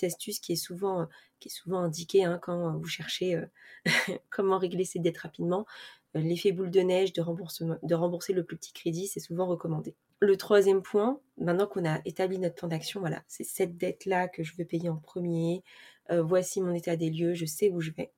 astuce 0.03 0.39
qui 0.39 0.53
est 0.53 0.56
souvent 0.56 1.07
qui 1.39 1.50
est 1.50 1.51
souvent 1.51 1.80
indiquée 1.80 2.24
hein, 2.24 2.39
quand 2.41 2.77
vous 2.77 2.88
cherchez 2.88 3.38
comment 4.30 4.57
régler 4.57 4.86
ses 4.86 5.00
dettes 5.00 5.18
rapidement. 5.19 5.65
L'effet 6.13 6.53
boule 6.53 6.71
de 6.71 6.80
neige 6.80 7.12
de 7.12 7.21
rembourser 7.21 8.33
le 8.33 8.44
plus 8.45 8.57
petit 8.57 8.71
crédit, 8.71 9.07
c'est 9.07 9.19
souvent 9.19 9.48
recommandé. 9.48 9.95
Le 10.19 10.38
troisième 10.38 10.81
point, 10.81 11.19
maintenant 11.38 11.67
qu'on 11.67 11.85
a 11.85 12.00
établi 12.06 12.39
notre 12.39 12.56
plan 12.56 12.67
d'action, 12.67 13.00
voilà, 13.00 13.23
c'est 13.27 13.44
cette 13.44 13.77
dette-là 13.77 14.27
que 14.27 14.44
je 14.44 14.56
veux 14.56 14.65
payer 14.65 14.89
en 14.89 14.97
premier, 14.97 15.63
euh, 16.12 16.21
voici 16.21 16.62
mon 16.62 16.73
état 16.73 16.95
des 16.95 17.09
lieux, 17.09 17.33
je 17.33 17.45
sais 17.45 17.69
où 17.69 17.81
je 17.81 17.91
vais. 17.91 18.12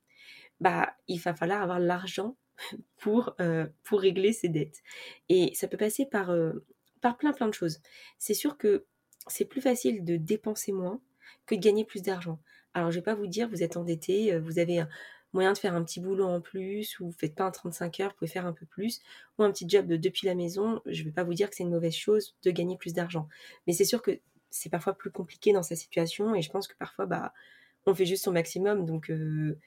Bah, 0.60 0.96
il 1.08 1.20
va 1.20 1.34
falloir 1.34 1.62
avoir 1.62 1.80
l'argent 1.80 2.38
pour, 2.98 3.36
euh, 3.40 3.68
pour 3.84 4.02
régler 4.02 4.34
ces 4.34 4.50
dettes. 4.50 4.82
Et 5.30 5.54
ça 5.56 5.68
peut 5.68 5.78
passer 5.78 6.06
par, 6.06 6.30
euh, 6.32 6.66
par 7.02 7.18
plein 7.18 7.34
plein 7.34 7.48
de 7.48 7.54
choses. 7.54 7.82
C'est 8.18 8.34
sûr 8.34 8.58
que 8.58 8.86
c'est 9.28 9.46
plus 9.46 9.62
facile 9.62 10.04
de 10.04 10.18
dépenser 10.18 10.72
moins 10.72 11.02
que 11.46 11.56
de 11.56 11.62
gagner 11.62 11.86
plus 11.86 12.02
d'argent. 12.02 12.40
Alors 12.74 12.92
je 12.92 12.98
vais 12.98 13.04
pas 13.04 13.16
vous 13.16 13.28
dire, 13.28 13.50
vous 13.50 13.64
êtes 13.64 13.78
endetté, 13.78 14.38
vous 14.40 14.60
avez 14.60 14.80
un, 14.80 14.90
moyen 15.34 15.54
de 15.54 15.58
faire 15.58 15.76
un 15.76 15.84
petit 15.84 16.00
boulot 16.00 16.26
en 16.26 16.42
plus, 16.42 17.00
ou 17.00 17.08
vous 17.08 17.16
faites 17.18 17.36
pas 17.36 17.44
un 17.44 17.52
35 17.52 18.00
heures, 18.00 18.10
vous 18.10 18.16
pouvez 18.18 18.32
faire 18.32 18.46
un 18.46 18.54
peu 18.54 18.66
plus, 18.66 19.02
ou 19.38 19.44
un 19.44 19.52
petit 19.52 19.68
job 19.68 19.88
de, 19.88 19.98
depuis 19.98 20.28
la 20.28 20.36
maison, 20.36 20.82
je 20.86 21.02
ne 21.02 21.06
vais 21.06 21.12
pas 21.12 21.24
vous 21.24 21.34
dire 21.34 21.50
que 21.50 21.56
c'est 21.56 21.64
une 21.64 21.72
mauvaise 21.72 21.96
chose 21.96 22.36
de 22.44 22.52
gagner 22.52 22.78
plus 22.78 22.94
d'argent. 22.94 23.28
Mais 23.66 23.74
c'est 23.74 23.86
sûr 23.86 24.02
que 24.02 24.20
c'est 24.50 24.70
parfois 24.70 24.94
plus 24.94 25.12
compliqué 25.12 25.54
dans 25.54 25.64
sa 25.64 25.76
situation, 25.76 26.34
et 26.36 26.42
je 26.42 26.50
pense 26.50 26.68
que 26.68 26.76
parfois, 26.78 27.06
bah, 27.06 27.34
on 27.86 27.94
fait 27.94 28.06
juste 28.06 28.24
son 28.24 28.32
maximum, 28.32 28.86
donc 28.86 29.10
euh, 29.10 29.58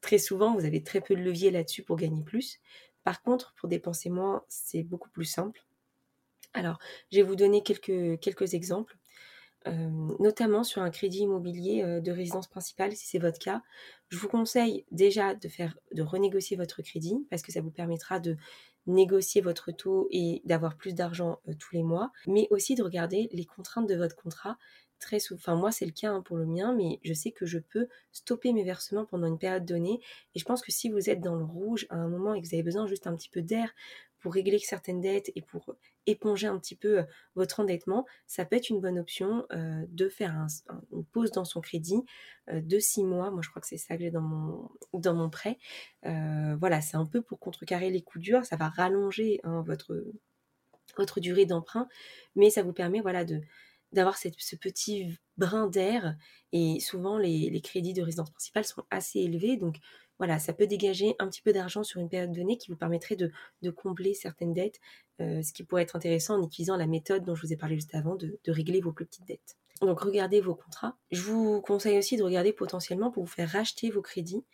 très 0.00 0.18
souvent, 0.18 0.54
vous 0.54 0.64
avez 0.64 0.82
très 0.82 1.00
peu 1.00 1.14
de 1.14 1.20
levier 1.20 1.50
là-dessus 1.50 1.82
pour 1.82 1.96
gagner 1.96 2.22
plus. 2.22 2.60
Par 3.04 3.22
contre, 3.22 3.54
pour 3.54 3.68
dépenser 3.68 4.10
moins, 4.10 4.44
c'est 4.48 4.82
beaucoup 4.82 5.10
plus 5.10 5.24
simple. 5.24 5.64
Alors, 6.52 6.78
je 7.12 7.18
vais 7.18 7.22
vous 7.22 7.36
donner 7.36 7.62
quelques, 7.62 8.18
quelques 8.20 8.54
exemples. 8.54 8.96
Notamment 9.66 10.64
sur 10.64 10.82
un 10.82 10.90
crédit 10.90 11.20
immobilier 11.20 12.00
de 12.00 12.10
résidence 12.12 12.48
principale, 12.48 12.96
si 12.96 13.06
c'est 13.06 13.18
votre 13.18 13.38
cas. 13.38 13.62
Je 14.08 14.16
vous 14.18 14.28
conseille 14.28 14.86
déjà 14.90 15.34
de 15.34 15.48
faire, 15.48 15.78
de 15.92 16.02
renégocier 16.02 16.56
votre 16.56 16.82
crédit 16.82 17.26
parce 17.30 17.42
que 17.42 17.52
ça 17.52 17.60
vous 17.60 17.70
permettra 17.70 18.20
de 18.20 18.36
négocier 18.86 19.40
votre 19.42 19.70
taux 19.70 20.08
et 20.10 20.40
d'avoir 20.44 20.76
plus 20.76 20.94
d'argent 20.94 21.40
tous 21.58 21.74
les 21.74 21.82
mois, 21.82 22.10
mais 22.26 22.48
aussi 22.50 22.74
de 22.74 22.82
regarder 22.82 23.28
les 23.32 23.44
contraintes 23.44 23.88
de 23.88 23.94
votre 23.94 24.16
contrat. 24.16 24.56
Très 24.98 25.18
souvent, 25.18 25.38
enfin 25.38 25.54
moi 25.54 25.72
c'est 25.72 25.86
le 25.86 25.92
cas 25.92 26.10
hein, 26.10 26.20
pour 26.20 26.36
le 26.36 26.44
mien, 26.44 26.74
mais 26.74 27.00
je 27.02 27.14
sais 27.14 27.30
que 27.30 27.46
je 27.46 27.58
peux 27.58 27.88
stopper 28.12 28.52
mes 28.52 28.64
versements 28.64 29.06
pendant 29.06 29.26
une 29.26 29.38
période 29.38 29.64
donnée. 29.64 30.00
Et 30.34 30.38
je 30.38 30.44
pense 30.44 30.62
que 30.62 30.72
si 30.72 30.90
vous 30.90 31.08
êtes 31.08 31.20
dans 31.20 31.36
le 31.36 31.44
rouge 31.44 31.86
à 31.88 31.96
un 31.96 32.08
moment 32.08 32.34
et 32.34 32.42
que 32.42 32.46
vous 32.46 32.54
avez 32.54 32.62
besoin 32.62 32.86
juste 32.86 33.06
un 33.06 33.16
petit 33.16 33.30
peu 33.30 33.40
d'air 33.40 33.72
pour 34.20 34.34
régler 34.34 34.58
certaines 34.58 35.00
dettes 35.00 35.32
et 35.34 35.42
pour 35.42 35.74
éponger 36.06 36.46
un 36.46 36.58
petit 36.58 36.76
peu 36.76 37.00
euh, 37.00 37.04
votre 37.34 37.60
endettement, 37.60 38.06
ça 38.26 38.44
peut 38.44 38.56
être 38.56 38.70
une 38.70 38.80
bonne 38.80 38.98
option 38.98 39.46
euh, 39.52 39.84
de 39.88 40.08
faire 40.08 40.46
une 40.92 41.04
pause 41.04 41.30
dans 41.32 41.44
son 41.44 41.60
crédit 41.60 42.02
euh, 42.48 42.60
de 42.60 42.78
six 42.78 43.02
mois. 43.02 43.30
Moi, 43.30 43.40
je 43.42 43.50
crois 43.50 43.60
que 43.60 43.68
c'est 43.68 43.78
ça 43.78 43.96
que 43.96 44.02
j'ai 44.02 44.10
dans 44.10 44.20
mon, 44.20 45.30
prêt. 45.30 45.58
voilà, 46.02 46.80
c'est 46.80 46.96
un 46.96 47.06
peu 47.06 47.22
pour 47.22 47.38
contrecarrer 47.38 47.90
les 47.90 48.02
coups 48.02 48.22
durs. 48.22 48.44
Ça 48.44 48.56
va 48.56 48.68
rallonger 48.68 49.40
hein, 49.44 49.62
votre, 49.66 50.04
votre 50.96 51.20
durée 51.20 51.46
d'emprunt, 51.46 51.88
mais 52.36 52.50
ça 52.50 52.62
vous 52.62 52.72
permet 52.72 53.00
voilà, 53.00 53.24
de 53.24 53.40
d'avoir 53.92 54.16
ce 54.18 54.54
petit 54.54 55.18
brin 55.36 55.66
d'air 55.66 56.14
et 56.52 56.78
souvent 56.78 57.18
les, 57.18 57.50
les, 57.50 57.60
crédits 57.60 57.92
de 57.92 58.02
résidence 58.02 58.30
principale 58.30 58.64
sont 58.64 58.84
assez 58.88 59.18
élevés 59.18 59.56
donc 59.56 59.78
voilà, 60.20 60.38
ça 60.38 60.52
peut 60.52 60.66
dégager 60.66 61.16
un 61.18 61.28
petit 61.28 61.40
peu 61.40 61.50
d'argent 61.50 61.82
sur 61.82 61.98
une 61.98 62.10
période 62.10 62.30
donnée 62.30 62.58
qui 62.58 62.70
vous 62.70 62.76
permettrait 62.76 63.16
de, 63.16 63.32
combler 63.70 64.12
certaines 64.12 64.52
dettes, 64.52 64.78
euh, 65.22 65.40
ce 65.42 65.54
qui 65.54 65.64
pourrait 65.64 65.82
être 65.82 65.96
intéressant 65.96 66.38
en 66.38 66.44
utilisant 66.44 66.76
la 66.76 66.86
méthode 66.86 67.24
dont 67.24 67.34
je 67.34 67.40
vous 67.40 67.54
ai 67.54 67.56
parlé 67.56 67.76
juste 67.76 67.94
avant 67.94 68.16
de, 68.16 68.38
régler 68.46 68.82
vos 68.82 68.92
plus 68.92 69.06
petites 69.06 69.26
dettes. 69.26 69.56
Donc 69.80 69.98
regardez 70.00 70.42
vos 70.42 70.54
contrats. 70.54 70.98
Je 71.10 71.22
vous 71.22 71.62
conseille 71.62 71.96
aussi 71.96 72.18
de 72.18 72.22
regarder 72.22 72.52
potentiellement 72.52 73.10
pour 73.10 73.24
vous 73.24 73.30
faire 73.30 73.48
racheter 73.48 73.90
vos 73.90 74.02
crédits. 74.02 74.44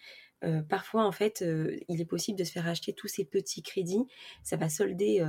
Euh, 0.44 0.62
parfois, 0.62 1.04
en 1.04 1.10
fait, 1.10 1.42
euh, 1.42 1.76
il 1.88 2.00
est 2.00 2.04
possible 2.04 2.38
de 2.38 2.44
se 2.44 2.52
faire 2.52 2.64
racheter 2.64 2.92
tous 2.92 3.08
ces 3.08 3.24
petits 3.24 3.62
crédits. 3.62 4.06
Ça 4.44 4.56
va 4.56 4.68
solder 4.68 5.26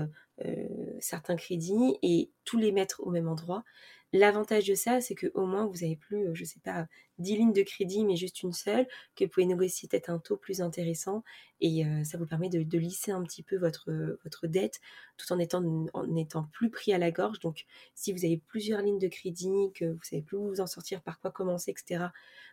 certains 1.00 1.36
crédits 1.36 1.98
et 2.02 2.30
tous 2.46 2.58
les 2.58 2.72
mettre 2.72 3.02
au 3.02 3.10
même 3.10 3.28
endroit. 3.28 3.64
L'avantage 4.14 4.66
de 4.66 4.74
ça, 4.74 5.02
c'est 5.02 5.16
qu'au 5.16 5.46
moins, 5.46 5.66
vous 5.66 5.80
n'avez 5.82 5.98
plus, 5.98 6.30
euh, 6.30 6.34
je 6.34 6.44
ne 6.44 6.48
sais 6.48 6.62
pas, 6.62 6.88
10 7.18 7.36
lignes 7.36 7.54
de 7.54 7.62
crédit, 7.62 8.06
mais 8.06 8.16
juste 8.16 8.42
une 8.42 8.54
seule, 8.54 8.88
que 9.18 9.26
vous 9.26 9.30
pouvez 9.30 9.46
négocier 9.46 9.90
peut-être 9.90 10.10
un 10.10 10.18
taux 10.18 10.38
plus 10.38 10.62
intéressant, 10.62 11.24
et 11.60 11.86
euh, 11.86 12.06
ça 12.06 12.18
vous 12.18 12.26
permet 12.26 12.48
de, 12.48 12.78
lisser 12.78 13.12
un 13.12 13.22
petit 13.24 13.44
peu 13.44 13.58
votre, 13.58 14.48
dette, 14.48 14.80
tout 15.18 15.30
en 15.34 15.40
étant, 15.40 16.44
plus 16.54 16.70
pris 16.70 16.94
à 16.94 16.98
la 16.98 17.12
gorge. 17.12 17.40
Donc, 17.40 17.66
si 17.96 18.14
vous 18.14 18.24
avez 18.24 18.38
plusieurs 18.38 18.82
lignes 18.82 19.00
de 19.00 19.10
crédit, 19.10 19.74
que 19.76 19.86
vous 19.86 20.04
savez 20.04 20.22
plus 20.22 20.38
où 20.38 20.48
vous 20.48 20.62
en 20.62 20.68
sortir, 20.68 21.02
par 21.02 21.20
quoi 21.20 21.32
commencer, 21.32 21.72
etc., 21.72 22.06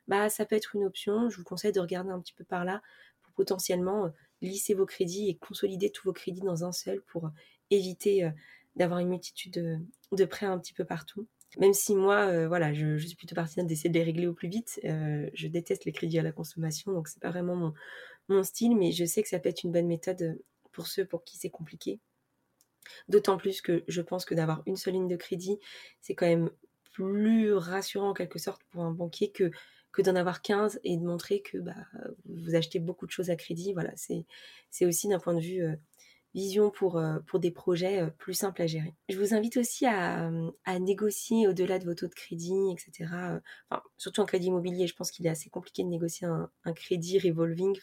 bah, 0.08 0.28
ça 0.30 0.46
peut 0.46 0.56
être 0.56 0.74
une 0.74 0.84
option. 0.84 1.30
Je 1.30 1.36
vous 1.36 1.44
conseille 1.44 1.72
de 1.72 1.80
regarder 1.80 2.10
un 2.10 2.20
petit 2.20 2.34
peu 2.34 2.44
par 2.44 2.64
là, 2.64 2.82
pour 3.22 3.32
potentiellement 3.32 4.06
euh, 4.06 4.08
lisser 4.42 4.74
vos 4.74 4.86
crédits 4.86 5.28
et 5.28 5.36
consolider 5.36 5.90
tous 5.90 6.08
vos 6.08 6.12
crédits 6.12 6.40
dans 6.40 6.64
un 6.64 6.72
seul, 6.72 7.00
pour 7.02 7.30
éviter 7.70 8.30
d'avoir 8.76 9.00
une 9.00 9.08
multitude 9.08 9.84
de, 10.12 10.24
prêts 10.24 10.46
un 10.46 10.58
petit 10.58 10.74
peu 10.74 10.84
partout. 10.84 11.26
Même 11.58 11.74
si 11.74 11.94
moi, 11.94 12.26
euh, 12.26 12.48
voilà, 12.48 12.72
je, 12.72 12.98
suis 12.98 13.16
plutôt 13.16 13.34
partisane 13.34 13.66
d'essayer 13.66 13.90
de 13.90 13.94
les 13.94 14.04
régler 14.04 14.26
au 14.26 14.34
plus 14.34 14.48
vite. 14.48 14.80
Euh, 14.84 15.30
je 15.34 15.46
déteste 15.46 15.84
les 15.84 15.92
crédits 15.92 16.18
à 16.18 16.22
la 16.22 16.32
consommation, 16.32 16.92
donc 16.92 17.08
c'est 17.08 17.20
pas 17.20 17.30
vraiment 17.30 17.72
mon, 18.28 18.42
style, 18.42 18.76
mais 18.76 18.90
je 18.90 19.04
sais 19.04 19.22
que 19.22 19.28
ça 19.28 19.38
peut 19.38 19.48
être 19.48 19.62
une 19.62 19.72
bonne 19.72 19.86
méthode 19.86 20.40
pour 20.72 20.86
ceux 20.86 21.04
pour 21.04 21.24
qui 21.24 21.36
c'est 21.36 21.50
compliqué. 21.50 22.00
D'autant 23.08 23.36
plus 23.36 23.60
que 23.60 23.84
je 23.86 24.02
pense 24.02 24.24
que 24.24 24.34
d'avoir 24.34 24.62
une 24.66 24.76
seule 24.76 24.94
ligne 24.94 25.08
de 25.08 25.16
crédit, 25.16 25.58
c'est 26.00 26.14
quand 26.14 26.26
même 26.26 26.50
plus 26.92 27.52
rassurant 27.54 28.10
en 28.10 28.14
quelque 28.14 28.38
sorte 28.38 28.62
pour 28.70 28.82
un 28.82 28.90
banquier 28.90 29.30
que, 29.30 29.50
que 29.92 30.02
d'en 30.02 30.16
avoir 30.16 30.42
15 30.42 30.80
et 30.84 30.96
de 30.96 31.04
montrer 31.04 31.40
que 31.40 31.58
bah, 31.58 31.74
vous 32.24 32.54
achetez 32.54 32.78
beaucoup 32.78 33.06
de 33.06 33.10
choses 33.10 33.30
à 33.30 33.36
crédit. 33.36 33.72
Voilà, 33.72 33.92
c'est 33.96 34.86
aussi 34.86 35.08
d'un 35.08 35.20
point 35.20 35.34
de 35.34 35.40
vue 35.40 35.62
euh, 35.62 35.76
vision 36.34 36.70
pour, 36.70 36.98
euh, 36.98 37.20
pour 37.26 37.38
des 37.38 37.52
projets 37.52 38.02
euh, 38.02 38.10
plus 38.10 38.34
simples 38.34 38.60
à 38.62 38.66
gérer. 38.66 38.92
Je 39.08 39.18
vous 39.18 39.34
invite 39.34 39.56
aussi 39.56 39.86
à, 39.86 40.30
à 40.64 40.78
négocier 40.80 41.46
au-delà 41.46 41.78
de 41.78 41.84
vos 41.84 41.94
taux 41.94 42.08
de 42.08 42.14
crédit, 42.14 42.72
etc. 42.72 43.10
Euh, 43.14 43.40
enfin, 43.70 43.82
surtout 43.96 44.20
en 44.20 44.26
crédit 44.26 44.48
immobilier, 44.48 44.86
je 44.88 44.94
pense 44.96 45.12
qu'il 45.12 45.24
est 45.26 45.30
assez 45.30 45.48
compliqué 45.48 45.84
de 45.84 45.88
négocier 45.88 46.26
un, 46.26 46.72
crédit 46.74 47.18
revolving. 47.20 47.78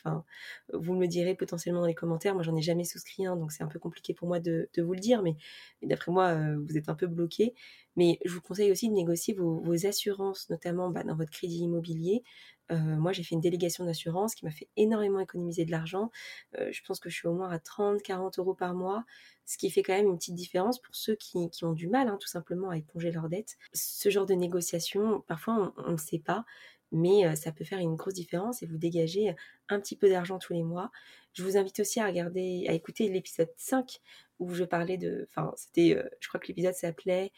Vous 0.73 0.93
me 0.93 1.01
le 1.01 1.07
direz 1.07 1.33
potentiellement 1.33 1.81
dans 1.81 1.87
les 1.87 1.95
commentaires. 1.95 2.33
Moi, 2.33 2.43
j'en 2.43 2.55
ai 2.55 2.61
jamais 2.61 2.83
souscrit 2.83 3.25
un, 3.25 3.37
donc 3.37 3.53
c'est 3.53 3.63
un 3.63 3.67
peu 3.67 3.79
compliqué 3.79 4.13
pour 4.13 4.27
moi 4.27 4.39
de, 4.39 4.69
vous 4.77 4.93
le 4.93 4.99
dire. 4.99 5.21
Mais, 5.23 5.37
d'après 5.81 6.11
moi, 6.11 6.35
vous 6.57 6.77
êtes 6.77 6.89
un 6.89 6.95
peu 6.95 7.07
bloqué. 7.07 7.53
Mais 7.95 8.19
je 8.25 8.31
vous 8.31 8.41
conseille 8.41 8.71
aussi 8.71 8.89
de 8.89 8.93
négocier 8.93 9.33
vos, 9.33 9.61
vos 9.61 9.85
assurances, 9.85 10.49
notamment 10.49 10.89
bah, 10.89 11.03
dans 11.03 11.15
votre 11.15 11.31
crédit 11.31 11.59
immobilier. 11.59 12.23
Moi, 12.71 13.11
j'ai 13.11 13.23
fait 13.23 13.35
une 13.35 13.41
délégation 13.41 13.85
d'assurance 13.85 14.35
qui 14.35 14.45
m'a 14.45 14.51
fait 14.51 14.69
énormément 14.77 15.19
économiser 15.19 15.65
de 15.65 15.71
l'argent. 15.71 16.09
je 16.53 16.81
pense 16.87 16.99
que 16.99 17.09
je 17.09 17.15
suis 17.15 17.27
au 17.27 17.33
moins 17.33 17.49
à 17.49 17.59
30, 17.59 18.01
40 18.01 18.39
euros 18.39 18.53
par 18.53 18.73
mois, 18.73 19.05
ce 19.45 19.57
qui 19.57 19.69
fait 19.69 19.83
quand 19.83 19.93
même 19.93 20.07
une 20.07 20.17
petite 20.17 20.35
différence 20.35 20.79
pour 20.81 20.95
ceux 20.95 21.15
qui, 21.15 21.49
ont 21.63 21.73
du 21.73 21.87
mal, 21.87 22.07
hein, 22.07 22.17
tout 22.19 22.27
simplement, 22.27 22.69
à 22.69 22.77
éponger 22.77 23.11
leurs 23.11 23.29
dettes. 23.29 23.57
Ce 23.73 24.09
genre 24.09 24.25
de 24.25 24.33
négociation, 24.33 25.21
parfois, 25.27 25.73
on 25.77 25.91
ne 25.91 25.97
sait 25.97 26.19
pas, 26.19 26.45
mais 26.91 27.35
ça 27.35 27.51
peut 27.51 27.63
faire 27.63 27.79
une 27.79 27.95
grosse 27.95 28.13
différence 28.13 28.63
et 28.63 28.65
vous 28.65 28.77
dégager 28.77 29.35
un 29.69 29.79
petit 29.79 29.95
peu 29.95 30.09
d'argent 30.09 30.39
tous 30.39 30.53
les 30.53 30.63
mois. 30.63 30.91
Je 31.33 31.43
vous 31.43 31.57
invite 31.57 31.79
aussi 31.79 31.99
à 31.99 32.05
regarder, 32.05 32.65
à 32.67 32.73
écouter 32.73 33.07
l'épisode 33.09 33.51
5 33.57 33.99
où 34.39 34.53
je 34.53 34.63
parlais 34.63 34.97
de, 34.97 35.27
enfin, 35.29 35.53
c'était, 35.55 36.01
je 36.19 36.27
crois 36.27 36.39
que 36.39 36.47
l'épisode 36.47 36.73
s'appelait 36.73 37.31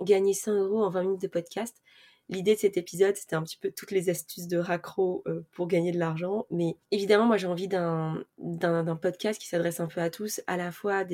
Gagner 0.00 0.34
100 0.34 0.54
euros 0.54 0.82
en 0.82 0.90
20 0.90 1.02
minutes 1.02 1.22
de 1.22 1.28
podcast. 1.28 1.82
L'idée 2.30 2.54
de 2.54 2.60
cet 2.60 2.76
épisode, 2.76 3.16
c'était 3.16 3.34
un 3.34 3.42
petit 3.42 3.56
peu 3.56 3.72
toutes 3.72 3.90
les 3.90 4.08
astuces 4.08 4.46
de 4.46 4.56
raccro 4.56 5.24
pour 5.50 5.66
gagner 5.66 5.90
de 5.90 5.98
l'argent. 5.98 6.46
Mais 6.52 6.76
évidemment, 6.92 7.26
moi, 7.26 7.36
j'ai 7.36 7.48
envie 7.48 7.66
d'un, 7.66 8.24
podcast 9.02 9.40
qui 9.40 9.48
s'adresse 9.48 9.80
un 9.80 9.88
peu 9.88 10.00
à 10.00 10.10
tous, 10.10 10.40
à 10.46 10.56
la 10.56 10.70
fois 10.70 11.04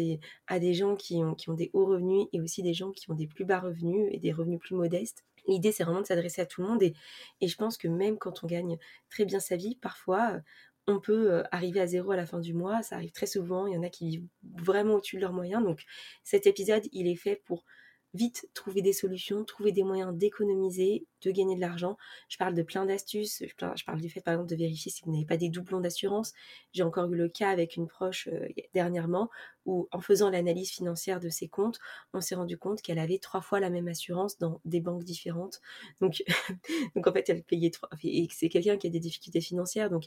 à 0.46 0.58
des 0.60 0.74
gens 0.74 0.94
qui 0.94 1.16
ont, 1.24 1.54
des 1.54 1.70
hauts 1.72 1.86
revenus 1.86 2.26
et 2.34 2.42
aussi 2.42 2.62
des 2.62 2.74
gens 2.74 2.90
qui 2.92 3.10
ont 3.10 3.14
des 3.14 3.26
plus 3.26 3.46
bas 3.46 3.60
revenus 3.60 4.10
et 4.12 4.18
des 4.18 4.30
revenus 4.30 4.60
plus 4.60 4.74
modestes. 4.74 5.24
L'idée, 5.48 5.72
c'est 5.72 5.84
vraiment 5.84 6.02
de 6.02 6.06
s'adresser 6.06 6.42
à 6.42 6.46
tout 6.46 6.60
le 6.60 6.68
monde. 6.68 6.82
Et, 6.82 6.92
et, 7.40 7.48
je 7.48 7.56
pense 7.56 7.78
que 7.78 7.88
même 7.88 8.18
quand 8.18 8.44
on 8.44 8.46
gagne 8.46 8.76
très 9.08 9.24
bien 9.24 9.40
sa 9.40 9.56
vie, 9.56 9.74
parfois, 9.76 10.42
on 10.86 11.00
peut 11.00 11.44
arriver 11.50 11.80
à 11.80 11.86
zéro 11.86 12.10
à 12.10 12.16
la 12.16 12.26
fin 12.26 12.40
du 12.40 12.52
mois. 12.52 12.82
Ça 12.82 12.96
arrive 12.96 13.12
très 13.12 13.26
souvent. 13.26 13.66
Il 13.66 13.72
y 13.72 13.78
en 13.78 13.82
a 13.82 13.88
qui 13.88 14.08
vivent 14.10 14.28
vraiment 14.58 14.96
au-dessus 14.96 15.16
de 15.16 15.22
leurs 15.22 15.32
moyens. 15.32 15.64
Donc 15.64 15.82
cet 16.24 16.46
épisode, 16.46 16.82
il 16.92 17.08
est 17.08 17.16
fait 17.16 17.36
pour 17.46 17.64
vite 18.16 18.48
trouver 18.54 18.82
des 18.82 18.92
solutions, 18.92 19.44
trouver 19.44 19.70
des 19.70 19.84
moyens 19.84 20.14
d'économiser, 20.14 21.04
de 21.22 21.30
gagner 21.30 21.54
de 21.54 21.60
l'argent. 21.60 21.96
Je 22.28 22.36
parle 22.36 22.54
de 22.54 22.62
plein 22.62 22.86
d'astuces. 22.86 23.42
Je 23.46 23.54
parle, 23.84 24.00
du 24.00 24.08
fait, 24.10 24.20
par 24.20 24.34
exemple, 24.34 24.50
de 24.50 24.56
vérifier 24.56 24.90
si 24.90 25.02
vous 25.04 25.12
n'avez 25.12 25.24
pas 25.24 25.36
des 25.36 25.48
doublons 25.48 25.80
d'assurance. 25.80 26.32
J'ai 26.72 26.82
encore 26.82 27.12
eu 27.12 27.16
le 27.16 27.28
cas 27.28 27.50
avec 27.50 27.76
une 27.76 27.86
proche 27.86 28.28
euh, 28.28 28.48
dernièrement 28.74 29.30
où, 29.66 29.88
en 29.92 30.00
faisant 30.00 30.30
l'analyse 30.30 30.70
financière 30.70 31.20
de 31.20 31.28
ses 31.28 31.48
comptes, 31.48 31.78
on 32.12 32.20
s'est 32.20 32.34
rendu 32.34 32.56
compte 32.56 32.82
qu'elle 32.82 32.98
avait 32.98 33.18
trois 33.18 33.40
fois 33.40 33.60
la 33.60 33.70
même 33.70 33.88
assurance 33.88 34.38
dans 34.38 34.60
des 34.64 34.80
banques 34.80 35.04
différentes. 35.04 35.60
Donc, 36.00 36.22
donc 36.94 37.06
en 37.06 37.12
fait, 37.12 37.28
elle 37.28 37.42
payait 37.42 37.70
trois. 37.70 37.88
Et 38.02 38.28
c'est 38.32 38.48
quelqu'un 38.48 38.76
qui 38.76 38.86
a 38.86 38.90
des 38.90 39.00
difficultés 39.00 39.40
financières, 39.40 39.90
donc 39.90 40.04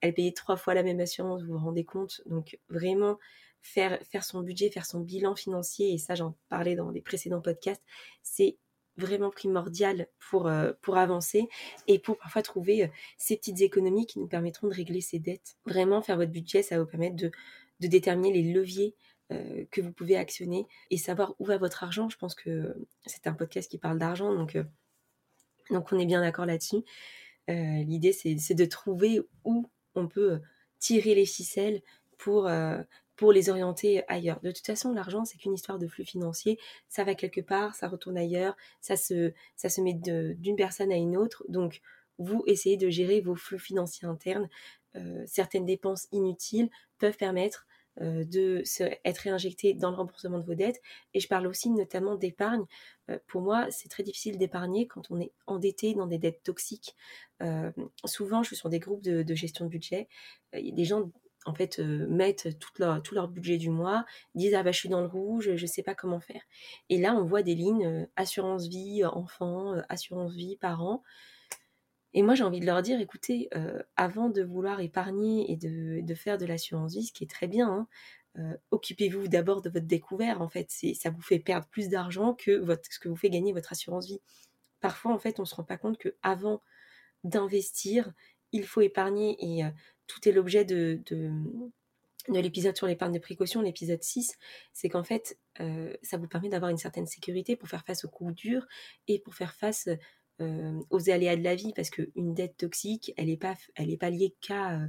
elle 0.00 0.14
payait 0.14 0.32
trois 0.32 0.56
fois 0.56 0.74
la 0.74 0.82
même 0.82 1.00
assurance. 1.00 1.42
Vous 1.42 1.52
vous 1.52 1.64
rendez 1.64 1.84
compte 1.84 2.22
Donc 2.26 2.58
vraiment 2.68 3.18
faire, 3.62 3.98
faire 4.04 4.24
son 4.24 4.42
budget, 4.42 4.70
faire 4.70 4.86
son 4.86 5.00
bilan 5.00 5.34
financier, 5.34 5.92
et 5.92 5.98
ça 5.98 6.14
j'en 6.14 6.36
parlais 6.48 6.74
dans 6.74 6.90
les 6.90 7.00
précédents 7.00 7.40
podcasts, 7.40 7.82
c'est 8.22 8.58
vraiment 8.98 9.30
primordial 9.30 10.08
pour, 10.28 10.48
euh, 10.48 10.72
pour 10.82 10.98
avancer 10.98 11.48
et 11.86 11.98
pour 11.98 12.18
parfois 12.18 12.42
trouver 12.42 12.84
euh, 12.84 12.88
ces 13.16 13.36
petites 13.36 13.60
économies 13.62 14.06
qui 14.06 14.18
nous 14.18 14.26
permettront 14.26 14.66
de 14.66 14.74
régler 14.74 15.00
ses 15.00 15.18
dettes. 15.18 15.56
Vraiment, 15.64 16.02
faire 16.02 16.16
votre 16.16 16.32
budget, 16.32 16.62
ça 16.62 16.76
va 16.76 16.82
vous 16.82 16.90
permettre 16.90 17.16
de, 17.16 17.30
de 17.80 17.86
déterminer 17.86 18.32
les 18.32 18.52
leviers 18.52 18.94
euh, 19.30 19.64
que 19.70 19.80
vous 19.80 19.92
pouvez 19.92 20.16
actionner 20.16 20.66
et 20.90 20.98
savoir 20.98 21.34
où 21.38 21.44
va 21.44 21.58
votre 21.58 21.84
argent. 21.84 22.08
Je 22.08 22.18
pense 22.18 22.34
que 22.34 22.76
c'est 23.06 23.26
un 23.26 23.34
podcast 23.34 23.70
qui 23.70 23.78
parle 23.78 23.98
d'argent, 23.98 24.34
donc, 24.34 24.58
donc 25.70 25.92
on 25.92 25.98
est 25.98 26.06
bien 26.06 26.20
d'accord 26.20 26.46
là-dessus. 26.46 26.82
L'idée, 27.50 28.12
c'est 28.12 28.54
de 28.54 28.64
trouver 28.66 29.22
où 29.42 29.70
on 29.94 30.06
peut 30.06 30.42
tirer 30.80 31.14
les 31.14 31.24
ficelles 31.24 31.80
pour, 32.18 32.46
pour 33.18 33.32
les 33.32 33.50
orienter 33.50 34.04
ailleurs. 34.06 34.38
De 34.42 34.52
toute 34.52 34.64
façon, 34.64 34.92
l'argent, 34.92 35.24
c'est 35.24 35.38
qu'une 35.38 35.52
histoire 35.52 35.80
de 35.80 35.88
flux 35.88 36.04
financier. 36.04 36.56
Ça 36.88 37.02
va 37.02 37.16
quelque 37.16 37.40
part, 37.40 37.74
ça 37.74 37.88
retourne 37.88 38.16
ailleurs, 38.16 38.56
ça 38.80 38.96
se, 38.96 39.32
ça 39.56 39.68
se 39.68 39.80
met 39.80 39.92
d'une 39.92 40.54
personne 40.56 40.92
à 40.92 40.94
une 40.94 41.16
autre. 41.16 41.44
Donc, 41.48 41.80
vous 42.18 42.44
essayez 42.46 42.76
de 42.76 42.88
gérer 42.88 43.20
vos 43.20 43.34
flux 43.34 43.58
financiers 43.58 44.06
internes. 44.06 44.48
Euh, 44.94 45.24
certaines 45.26 45.66
dépenses 45.66 46.06
inutiles 46.12 46.70
peuvent 46.98 47.16
permettre 47.16 47.66
euh, 48.00 48.24
de 48.24 48.62
être 49.04 49.18
réinjectées 49.18 49.74
dans 49.74 49.90
le 49.90 49.96
remboursement 49.96 50.38
de 50.38 50.46
vos 50.46 50.54
dettes. 50.54 50.80
Et 51.12 51.18
je 51.18 51.26
parle 51.26 51.48
aussi 51.48 51.70
notamment 51.70 52.14
d'épargne. 52.14 52.66
Euh, 53.10 53.18
pour 53.26 53.42
moi, 53.42 53.66
c'est 53.70 53.88
très 53.88 54.04
difficile 54.04 54.38
d'épargner 54.38 54.86
quand 54.86 55.10
on 55.10 55.18
est 55.18 55.32
endetté 55.48 55.92
dans 55.94 56.06
des 56.06 56.18
dettes 56.18 56.44
toxiques. 56.44 56.94
souvent, 58.04 58.44
je 58.44 58.48
suis 58.48 58.56
sur 58.56 58.68
des 58.68 58.78
groupes 58.78 59.02
de, 59.02 59.24
de 59.24 59.34
gestion 59.34 59.64
de 59.64 59.70
budget. 59.70 60.06
Il 60.52 60.68
y 60.68 60.70
a 60.70 60.74
des 60.74 60.84
gens 60.84 61.10
en 61.46 61.54
fait, 61.54 61.78
euh, 61.78 62.06
mettent 62.08 62.58
tout 62.58 62.72
leur, 62.78 63.28
budget 63.28 63.56
du 63.58 63.70
mois, 63.70 64.04
disent 64.34 64.54
ah 64.54 64.62
bah 64.62 64.72
je 64.72 64.78
suis 64.78 64.88
dans 64.88 65.00
le 65.00 65.06
rouge, 65.06 65.54
je 65.54 65.62
ne 65.62 65.66
sais 65.66 65.82
pas 65.82 65.94
comment 65.94 66.20
faire. 66.20 66.42
Et 66.88 66.98
là, 66.98 67.14
on 67.14 67.24
voit 67.24 67.42
des 67.42 67.54
lignes 67.54 67.86
euh, 67.86 68.06
assurance 68.16 68.68
vie 68.68 69.02
euh, 69.02 69.10
enfant, 69.10 69.74
assurance 69.88 70.34
vie 70.34 70.56
parents. 70.56 71.02
Et 72.14 72.22
moi, 72.22 72.34
j'ai 72.34 72.44
envie 72.44 72.60
de 72.60 72.66
leur 72.66 72.82
dire, 72.82 73.00
écoutez, 73.00 73.50
avant 73.96 74.30
de 74.30 74.42
vouloir 74.42 74.80
épargner 74.80 75.52
et 75.52 75.56
de, 75.56 76.14
faire 76.14 76.38
de 76.38 76.46
l'assurance 76.46 76.94
vie, 76.94 77.04
ce 77.04 77.12
qui 77.12 77.22
est 77.22 77.30
très 77.30 77.46
bien, 77.46 77.86
hein, 78.34 78.56
occupez-vous 78.70 79.28
d'abord 79.28 79.60
de 79.60 79.68
votre 79.68 79.86
découvert. 79.86 80.40
En 80.40 80.48
fait, 80.48 80.70
ça 80.94 81.10
vous 81.10 81.20
fait 81.20 81.38
perdre 81.38 81.66
plus 81.68 81.90
d'argent 81.90 82.32
que 82.32 82.64
ce 82.90 82.98
que 82.98 83.10
vous 83.10 83.14
fait 83.14 83.28
gagner 83.28 83.52
votre 83.52 83.72
assurance 83.72 84.06
vie. 84.06 84.20
Parfois, 84.80 85.12
en 85.12 85.18
fait, 85.18 85.38
on 85.38 85.44
se 85.44 85.54
rend 85.54 85.64
pas 85.64 85.76
compte 85.76 85.98
que 85.98 86.16
avant 86.22 86.62
d'investir, 87.24 88.10
il 88.52 88.64
faut 88.64 88.80
épargner 88.80 89.36
et 89.40 89.64
tout 90.08 90.28
est 90.28 90.32
l'objet 90.32 90.64
de, 90.64 91.00
de, 91.06 91.30
l'épisode 92.28 92.76
sur 92.76 92.86
l'épargne 92.86 93.14
de 93.14 93.18
précaution, 93.20 93.62
l'épisode 93.62 94.02
6, 94.02 94.36
c'est 94.72 94.88
qu'en 94.88 95.04
fait, 95.04 95.38
euh, 95.60 95.94
ça 96.02 96.18
vous 96.18 96.26
permet 96.26 96.48
d'avoir 96.48 96.70
une 96.70 96.76
certaine 96.76 97.06
sécurité 97.06 97.54
pour 97.54 97.68
faire 97.68 97.84
face 97.84 98.04
aux 98.04 98.08
coups 98.08 98.34
durs 98.34 98.66
et 99.06 99.20
pour 99.20 99.34
faire 99.34 99.54
face 99.54 99.88
euh, 100.40 100.80
aux 100.90 101.10
aléas 101.10 101.36
de 101.36 101.42
la 101.42 101.54
vie, 101.54 101.72
parce 101.74 101.90
qu'une 101.90 102.34
dette 102.34 102.56
toxique, 102.56 103.12
elle 103.16 103.26
n'est 103.26 103.36
pas, 103.36 103.54
elle 103.74 103.90
est 103.90 103.96
pas 103.96 104.10
liée 104.10 104.34
qu'à 104.40 104.80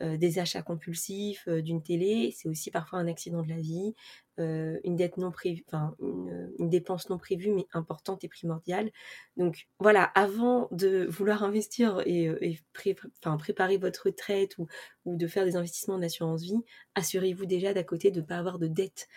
des 0.00 0.38
achats 0.38 0.60
compulsifs, 0.60 1.48
d'une 1.48 1.82
télé, 1.82 2.30
c'est 2.36 2.50
aussi 2.50 2.70
parfois 2.70 2.98
un 2.98 3.06
accident 3.06 3.42
de 3.42 3.48
la 3.48 3.58
vie, 3.58 3.94
une 4.36 4.94
dette 4.94 5.16
non 5.16 5.30
prévue, 5.30 5.64
enfin 5.68 5.96
une, 6.58 6.68
dépense 6.68 7.08
non 7.08 7.16
prévue 7.16 7.50
mais 7.50 7.66
importante 7.72 8.22
et 8.22 8.28
primordiale. 8.28 8.90
Donc 9.38 9.68
voilà, 9.78 10.04
avant 10.14 10.68
de 10.70 11.06
vouloir 11.06 11.42
investir 11.44 12.02
et, 12.04 12.60
enfin, 13.22 13.38
préparer 13.38 13.78
votre 13.78 14.04
retraite 14.06 14.58
ou, 14.58 14.66
ou, 15.06 15.16
de 15.16 15.26
faire 15.26 15.46
des 15.46 15.56
investissements 15.56 15.96
en 15.96 16.02
assurance 16.02 16.42
vie, 16.42 16.60
assurez-vous 16.94 17.46
déjà 17.46 17.72
d'à 17.72 17.82
côté 17.82 18.10
de 18.10 18.20
ne 18.20 18.26
pas 18.26 18.36
avoir 18.36 18.58
de 18.58 18.66
dettes 18.66 19.08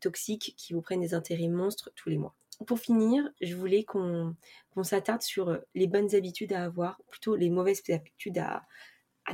toxiques 0.00 0.54
qui 0.58 0.74
vous 0.74 0.82
prennent 0.82 1.00
des 1.00 1.14
intérêts 1.14 1.48
monstres 1.48 1.90
tous 1.94 2.10
les 2.10 2.18
mois 2.18 2.34
pour 2.66 2.78
finir, 2.78 3.28
je 3.40 3.54
voulais 3.54 3.84
qu'on 3.84 4.34
s'attarde 4.82 5.22
sur 5.22 5.48
euh, 5.48 5.58
les 5.74 5.86
bonnes 5.86 6.14
habitudes 6.14 6.52
à 6.52 6.64
avoir, 6.64 7.00
plutôt 7.10 7.36
les 7.36 7.50
mauvaises 7.50 7.82
habitudes 7.90 8.38
à, 8.38 8.66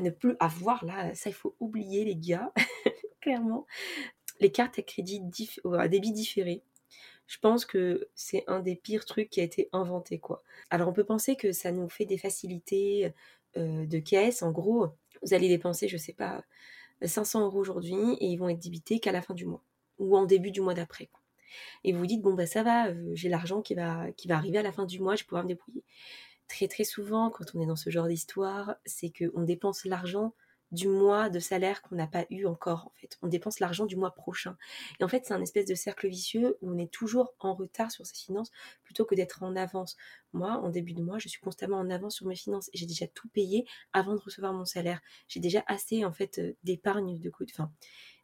ne 0.01 0.11
plus 0.11 0.37
avoir. 0.41 0.85
Là, 0.85 1.15
ça, 1.15 1.31
il 1.31 1.35
faut 1.35 1.57
oublier, 1.59 2.05
les 2.05 2.17
gars, 2.17 2.53
clairement. 3.21 3.67
Les 4.41 4.53
cartes 4.53 4.79
à 4.79 4.83
crédit 4.83 5.21
débit 5.89 6.13
différé. 6.13 6.63
Je 7.27 7.39
pense 7.39 7.65
que 7.65 8.09
c'est 8.15 8.45
un 8.47 8.61
des 8.61 8.77
pires 8.77 9.07
trucs 9.07 9.31
qui 9.31 9.41
a 9.41 9.45
été 9.45 9.69
inventé, 9.73 10.19
quoi. 10.19 10.43
Alors, 10.71 10.89
on 10.89 10.93
peut 10.93 11.05
penser 11.05 11.35
que 11.35 11.53
ça 11.53 11.73
nous 11.73 11.89
fait 11.89 12.05
des 12.05 12.19
facilités 12.19 13.13
euh, 13.57 13.87
de 13.87 13.99
caisse. 13.99 14.43
En 14.43 14.53
gros, 14.53 14.89
vous 15.23 15.35
allez 15.35 15.49
dépenser, 15.49 15.89
je 15.89 15.97
sais 15.97 16.13
pas, 16.13 16.45
500 17.03 17.45
euros 17.47 17.59
aujourd'hui 17.59 17.97
et 18.21 18.27
ils 18.27 18.37
vont 18.37 18.49
être 18.49 18.59
débités 18.59 19.01
qu'à 19.01 19.13
la 19.13 19.23
fin 19.23 19.35
du 19.35 19.47
mois 19.47 19.63
ou 19.99 20.17
en 20.17 20.27
début 20.27 20.51
du 20.51 20.61
mois 20.61 20.75
d'après 20.75 21.09
et 21.85 21.93
vous 21.93 22.01
vous 22.01 22.07
dites 22.07 22.23
bon 22.23 22.35
bah 22.35 22.47
ça 22.47 22.63
va, 22.63 22.89
euh, 22.89 23.11
j'ai 23.15 23.29
l'argent 23.29 23.63
qui 23.63 23.75
va 23.75 24.11
qui 24.13 24.29
va 24.29 24.37
arriver 24.37 24.59
à 24.59 24.63
la 24.63 24.73
fin 24.73 24.87
du 24.87 25.01
mois, 25.01 25.17
je 25.17 25.23
vais 25.23 25.27
pouvoir 25.27 25.45
me 25.45 25.49
débrouiller. 25.49 25.85
Très 26.49 26.69
très 26.69 26.85
souvent 26.85 27.31
quand 27.31 27.55
on 27.55 27.61
est 27.61 27.67
dans 27.67 27.77
ce 27.77 27.91
genre 27.91 28.09
d'histoire, 28.09 28.77
c'est 28.87 29.11
que 29.11 29.33
on 29.35 29.43
dépense 29.43 29.85
l'argent 29.85 30.33
du 30.73 30.89
mois 30.89 31.31
de 31.31 31.39
salaire 31.39 31.81
qu'on 31.83 31.95
n'a 31.95 32.07
pas 32.07 32.27
eu 32.31 32.47
encore 32.47 32.87
en 32.87 32.93
fait. 33.01 33.19
On 33.23 33.29
dépense 33.29 33.61
l'argent 33.61 33.87
du 33.87 33.97
mois 33.97 34.15
prochain. 34.15 34.57
Et 35.01 35.05
en 35.05 35.09
fait, 35.09 35.25
c'est 35.25 35.35
un 35.35 35.41
espèce 35.41 35.67
de 35.67 35.75
cercle 35.75 36.09
vicieux 36.09 36.57
où 36.61 36.71
on 36.71 36.79
est 36.79 36.91
toujours 36.91 37.35
en 37.39 37.55
retard 37.55 37.91
sur 37.91 38.05
ses 38.07 38.15
finances 38.15 38.51
plutôt 38.83 39.05
que 39.05 39.15
d'être 39.15 39.43
en 39.43 39.55
avance. 39.57 39.97
Moi, 40.33 40.51
en 40.51 40.69
début 40.71 40.93
de 40.93 41.03
mois, 41.03 41.19
je 41.19 41.29
suis 41.29 41.41
constamment 41.41 41.79
en 41.79 41.91
avance 41.91 42.17
sur 42.17 42.27
mes 42.27 42.37
finances. 42.37 42.71
J'ai 42.75 42.87
déjà 42.87 43.07
tout 43.07 43.29
payé 43.29 43.67
avant 43.93 44.15
de 44.15 44.21
recevoir 44.21 44.53
mon 44.53 44.65
salaire. 44.65 45.01
J'ai 45.29 45.41
déjà 45.41 45.63
assez 45.67 46.05
en 46.05 46.13
fait 46.13 46.39
euh, 46.39 46.57
d'épargne 46.65 47.19
de 47.19 47.31
côté. 47.31 47.53
Enfin, 47.55 47.71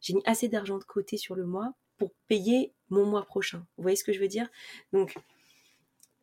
j'ai 0.01 0.13
mis 0.13 0.23
assez 0.25 0.49
d'argent 0.49 0.77
de 0.77 0.83
côté 0.83 1.17
sur 1.17 1.35
le 1.35 1.45
mois 1.45 1.73
pour 1.97 2.11
payer 2.27 2.73
mon 2.89 3.05
mois 3.05 3.25
prochain. 3.25 3.65
Vous 3.77 3.83
voyez 3.83 3.95
ce 3.95 4.03
que 4.03 4.13
je 4.13 4.19
veux 4.19 4.27
dire? 4.27 4.49
Donc, 4.91 5.15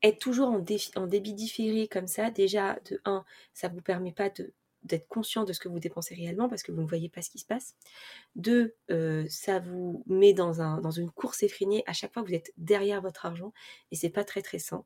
être 0.03 0.19
toujours 0.19 0.49
en, 0.49 1.07
débit 1.07 1.35
différé 1.35 1.89
comme 1.89 2.07
ça, 2.07 2.31
déjà, 2.31 2.79
de 2.91 3.00
1, 3.05 3.25
ça 3.53 3.69
ne 3.69 3.75
vous 3.75 3.83
permet 3.83 4.12
pas 4.12 4.31
de 4.31 4.53
d'être 4.83 5.09
conscient 5.09 5.45
de 5.45 5.53
ce 5.53 5.61
que 5.61 5.69
vous 5.69 5.79
dépensez 5.79 6.15
réellement 6.15 6.49
parce 6.49 6.63
que 6.63 6.73
vous 6.73 6.81
ne 6.81 6.87
voyez 6.87 7.09
pas 7.09 7.23
ce 7.23 7.31
qui 7.31 7.39
se 7.39 7.45
passe. 7.45 7.75
Deux, 8.35 8.75
euh, 8.91 9.27
ça 9.29 9.59
vous 9.59 10.03
met 10.07 10.33
dans, 10.33 10.63
un, 10.63 10.81
dans 10.81 10.91
une 10.91 11.11
course 11.11 11.43
effrénée. 11.43 11.83
À 11.87 11.93
chaque 11.93 12.13
fois, 12.15 12.23
vous 12.23 12.35
êtes 12.35 12.53
derrière 12.57 13.03
votre 13.03 13.27
argent 13.27 13.53
et 13.91 13.97
c'est 13.97 14.11
pas 14.11 14.25
très 14.25 14.43
très 14.43 14.59
sain. 14.59 14.85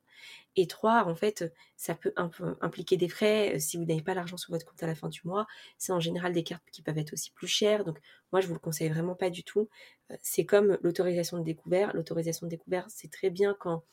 Et 0.57 0.67
trois, 0.67 1.05
en 1.05 1.15
fait, 1.15 1.53
ça 1.77 1.95
peut 1.95 2.13
impliquer 2.61 2.97
des 2.97 3.09
frais. 3.09 3.55
Euh, 3.55 3.59
si 3.59 3.77
vous 3.77 3.85
n'avez 3.85 4.01
pas 4.01 4.13
l'argent 4.13 4.37
sur 4.37 4.51
votre 4.51 4.65
compte 4.65 4.81
à 4.83 4.87
la 4.87 4.95
fin 4.95 5.09
du 5.09 5.21
mois, 5.23 5.47
c'est 5.77 5.93
en 5.93 5.99
général 5.99 6.33
des 6.33 6.43
cartes 6.43 6.63
qui 6.71 6.81
peuvent 6.81 6.97
être 6.97 7.13
aussi 7.13 7.31
plus 7.31 7.47
chères. 7.47 7.85
Donc, 7.85 7.99
moi, 8.31 8.41
je 8.41 8.47
vous 8.47 8.53
le 8.53 8.59
conseille 8.59 8.89
vraiment 8.89 9.15
pas 9.15 9.29
du 9.29 9.43
tout. 9.43 9.69
Euh, 10.11 10.17
c'est 10.21 10.45
comme 10.45 10.77
l'autorisation 10.81 11.37
de 11.37 11.43
découvert. 11.43 11.95
L'autorisation 11.95 12.47
de 12.47 12.51
découvert, 12.51 12.85
c'est 12.89 13.11
très 13.11 13.29
bien 13.29 13.55
quand 13.59 13.83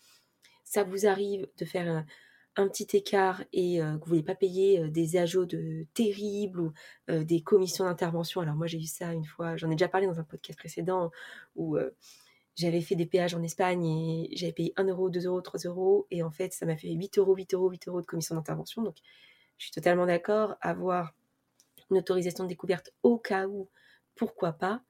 ça 0.64 0.84
vous 0.84 1.06
arrive 1.06 1.48
de 1.58 1.64
faire 1.64 2.04
un 2.56 2.68
petit 2.68 2.96
écart 2.96 3.42
et 3.52 3.78
que 3.78 3.98
vous 4.00 4.06
voulez 4.06 4.22
pas 4.22 4.34
payer 4.34 4.88
des 4.90 5.16
ajouts 5.16 5.46
de 5.46 5.86
terribles 5.94 6.60
ou 6.60 6.72
des 7.08 7.42
commissions 7.42 7.84
d'intervention. 7.84 8.40
Alors 8.40 8.54
moi 8.54 8.66
j'ai 8.66 8.78
eu 8.78 8.86
ça 8.86 9.12
une 9.12 9.24
fois, 9.24 9.56
j'en 9.56 9.70
ai 9.70 9.74
déjà 9.74 9.88
parlé 9.88 10.06
dans 10.06 10.20
un 10.20 10.24
podcast 10.24 10.58
précédent 10.58 11.10
où 11.56 11.78
j'avais 12.54 12.82
fait 12.82 12.94
des 12.94 13.06
péages 13.06 13.34
en 13.34 13.42
Espagne 13.42 13.86
et 13.86 14.28
j'avais 14.36 14.52
payé 14.52 14.74
1 14.76 14.84
euro, 14.84 15.08
2 15.08 15.26
euros, 15.26 15.40
3 15.40 15.60
euros 15.60 16.06
et 16.10 16.22
en 16.22 16.30
fait 16.30 16.52
ça 16.52 16.66
m'a 16.66 16.76
fait 16.76 16.92
8 16.92 17.18
euros, 17.18 17.34
8 17.34 17.54
euros, 17.54 17.70
8 17.70 17.88
euros 17.88 18.00
de 18.02 18.06
commission 18.06 18.34
d'intervention. 18.34 18.82
Donc 18.82 18.96
je 19.56 19.64
suis 19.64 19.72
totalement 19.72 20.06
d'accord, 20.06 20.56
avoir 20.60 21.14
une 21.90 21.98
autorisation 21.98 22.44
de 22.44 22.48
découverte 22.48 22.92
au 23.02 23.18
cas 23.18 23.46
où, 23.46 23.68
pourquoi 24.14 24.52
pas. 24.52 24.82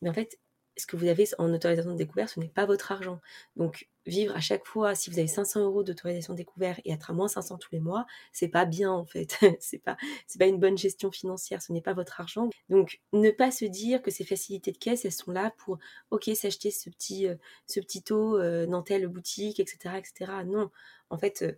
Mais 0.00 0.08
en 0.08 0.14
fait, 0.14 0.38
ce 0.76 0.86
que 0.86 0.96
vous 0.96 1.06
avez 1.06 1.26
en 1.38 1.52
autorisation 1.52 1.92
de 1.92 1.96
découverte, 1.96 2.30
ce 2.30 2.40
n'est 2.40 2.48
pas 2.48 2.64
votre 2.64 2.92
argent. 2.92 3.20
Donc, 3.56 3.88
vivre 4.06 4.34
à 4.34 4.40
chaque 4.40 4.66
fois, 4.66 4.94
si 4.94 5.10
vous 5.10 5.18
avez 5.18 5.28
500 5.28 5.62
euros 5.64 5.82
d'autorisation 5.82 6.32
de 6.32 6.38
découverte 6.38 6.80
et 6.84 6.92
être 6.92 7.10
à 7.10 7.12
moins 7.12 7.28
500 7.28 7.58
tous 7.58 7.70
les 7.72 7.80
mois, 7.80 8.06
c'est 8.32 8.48
pas 8.48 8.64
bien 8.64 8.90
en 8.90 9.04
fait. 9.04 9.38
c'est 9.60 9.78
pas, 9.78 9.96
c'est 10.26 10.38
pas 10.38 10.46
une 10.46 10.58
bonne 10.58 10.78
gestion 10.78 11.10
financière. 11.10 11.62
Ce 11.62 11.72
n'est 11.72 11.80
pas 11.82 11.92
votre 11.92 12.20
argent. 12.20 12.50
Donc, 12.68 13.00
ne 13.12 13.30
pas 13.30 13.50
se 13.50 13.64
dire 13.64 14.02
que 14.02 14.10
ces 14.10 14.24
facilités 14.24 14.72
de 14.72 14.78
caisse, 14.78 15.04
elles 15.04 15.12
sont 15.12 15.32
là 15.32 15.52
pour, 15.58 15.78
ok, 16.10 16.30
s'acheter 16.34 16.70
ce 16.70 16.88
petit, 16.90 17.28
euh, 17.28 17.34
ce 17.66 17.80
petit 17.80 18.02
taux 18.02 18.38
euh, 18.38 18.66
dans 18.66 18.82
telle 18.82 19.06
boutique, 19.08 19.60
etc., 19.60 19.96
etc. 19.98 20.32
Non, 20.46 20.70
en 21.10 21.18
fait. 21.18 21.42
Euh, 21.42 21.52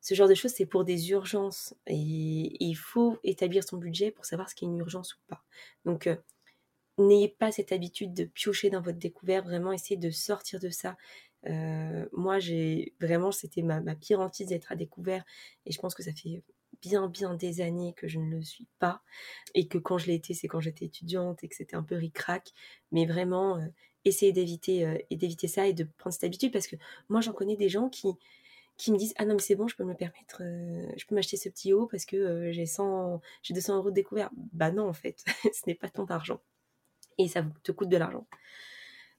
ce 0.00 0.14
genre 0.14 0.28
de 0.28 0.34
choses, 0.34 0.52
c'est 0.52 0.64
pour 0.64 0.84
des 0.84 1.10
urgences. 1.10 1.74
Et, 1.88 2.64
il 2.64 2.74
faut 2.76 3.18
établir 3.24 3.64
son 3.64 3.78
budget 3.78 4.12
pour 4.12 4.24
savoir 4.24 4.48
ce 4.48 4.54
qui 4.54 4.64
est 4.64 4.68
une 4.68 4.78
urgence 4.78 5.14
ou 5.14 5.18
pas. 5.26 5.42
Donc, 5.84 6.08
n'ayez 6.98 7.28
pas 7.28 7.52
cette 7.52 7.72
habitude 7.72 8.14
de 8.14 8.24
piocher 8.24 8.70
dans 8.70 8.80
votre 8.80 8.98
découverte, 8.98 9.46
vraiment 9.46 9.72
essayez 9.72 9.98
de 9.98 10.10
sortir 10.10 10.60
de 10.60 10.70
ça. 10.70 10.96
Euh, 11.46 12.06
moi, 12.12 12.38
j'ai 12.38 12.94
vraiment, 13.00 13.32
c'était 13.32 13.62
ma, 13.62 13.80
pire 13.94 14.20
hantise 14.20 14.48
d'être 14.48 14.72
à 14.72 14.76
découvert, 14.76 15.24
et 15.66 15.72
je 15.72 15.80
pense 15.80 15.94
que 15.94 16.02
ça 16.02 16.12
fait 16.12 16.42
bien, 16.82 17.08
bien 17.08 17.34
des 17.34 17.60
années 17.60 17.94
que 17.96 18.08
je 18.08 18.18
ne 18.18 18.36
le 18.36 18.42
suis 18.42 18.66
pas, 18.78 19.02
et 19.54 19.68
que 19.68 19.78
quand 19.78 19.98
je 19.98 20.06
l'ai 20.06 20.14
été, 20.14 20.34
c'est 20.34 20.48
quand 20.48 20.60
j'étais 20.60 20.86
étudiante 20.86 21.42
et 21.44 21.48
que 21.48 21.56
c'était 21.56 21.76
un 21.76 21.82
peu 21.82 21.96
ric-rac, 21.96 22.52
mais 22.92 23.06
vraiment, 23.06 23.58
euh, 23.58 23.66
essayez 24.04 24.32
d'éviter 24.32 24.86
euh, 24.86 24.98
et 25.10 25.16
d'éviter 25.16 25.48
ça 25.48 25.66
et 25.66 25.72
de 25.74 25.84
prendre 25.98 26.14
cette 26.14 26.24
habitude, 26.24 26.52
parce 26.52 26.66
que 26.68 26.76
moi, 27.08 27.20
j'en 27.20 27.32
connais 27.32 27.56
des 27.56 27.68
gens 27.68 27.88
qui 27.88 28.08
qui 28.76 28.92
me 28.92 28.96
disent 28.96 29.14
ah 29.16 29.24
non 29.24 29.34
mais 29.34 29.40
c'est 29.40 29.56
bon 29.56 29.66
je 29.66 29.74
peux 29.74 29.84
me 29.84 29.94
permettre 29.94 30.40
je 30.96 31.04
peux 31.06 31.14
m'acheter 31.16 31.36
ce 31.36 31.48
petit 31.48 31.72
haut 31.72 31.86
parce 31.86 32.04
que 32.06 32.52
j'ai 32.52 32.64
100 32.66 33.20
j'ai 33.42 33.52
200 33.54 33.76
euros 33.76 33.90
de 33.90 33.94
découvert. 33.96 34.30
Bah 34.52 34.70
non 34.70 34.88
en 34.88 34.92
fait 34.92 35.24
ce 35.52 35.62
n'est 35.66 35.74
pas 35.74 35.88
ton 35.88 36.06
argent 36.06 36.40
et 37.18 37.28
ça 37.28 37.44
te 37.62 37.72
coûte 37.72 37.88
de 37.88 37.96
l'argent. 37.96 38.26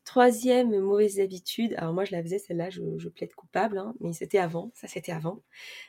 Troisième 0.10 0.80
mauvaise 0.80 1.20
habitude, 1.20 1.76
alors 1.78 1.94
moi 1.94 2.04
je 2.04 2.12
la 2.14 2.24
faisais 2.24 2.40
celle-là, 2.40 2.72
je, 2.72 3.10
plaide 3.10 3.36
coupable, 3.36 3.78
hein, 3.78 3.94
mais 4.00 4.12
c'était 4.12 4.40
avant, 4.40 4.72
ça 4.74 4.88
c'était 4.88 5.12
avant, 5.12 5.44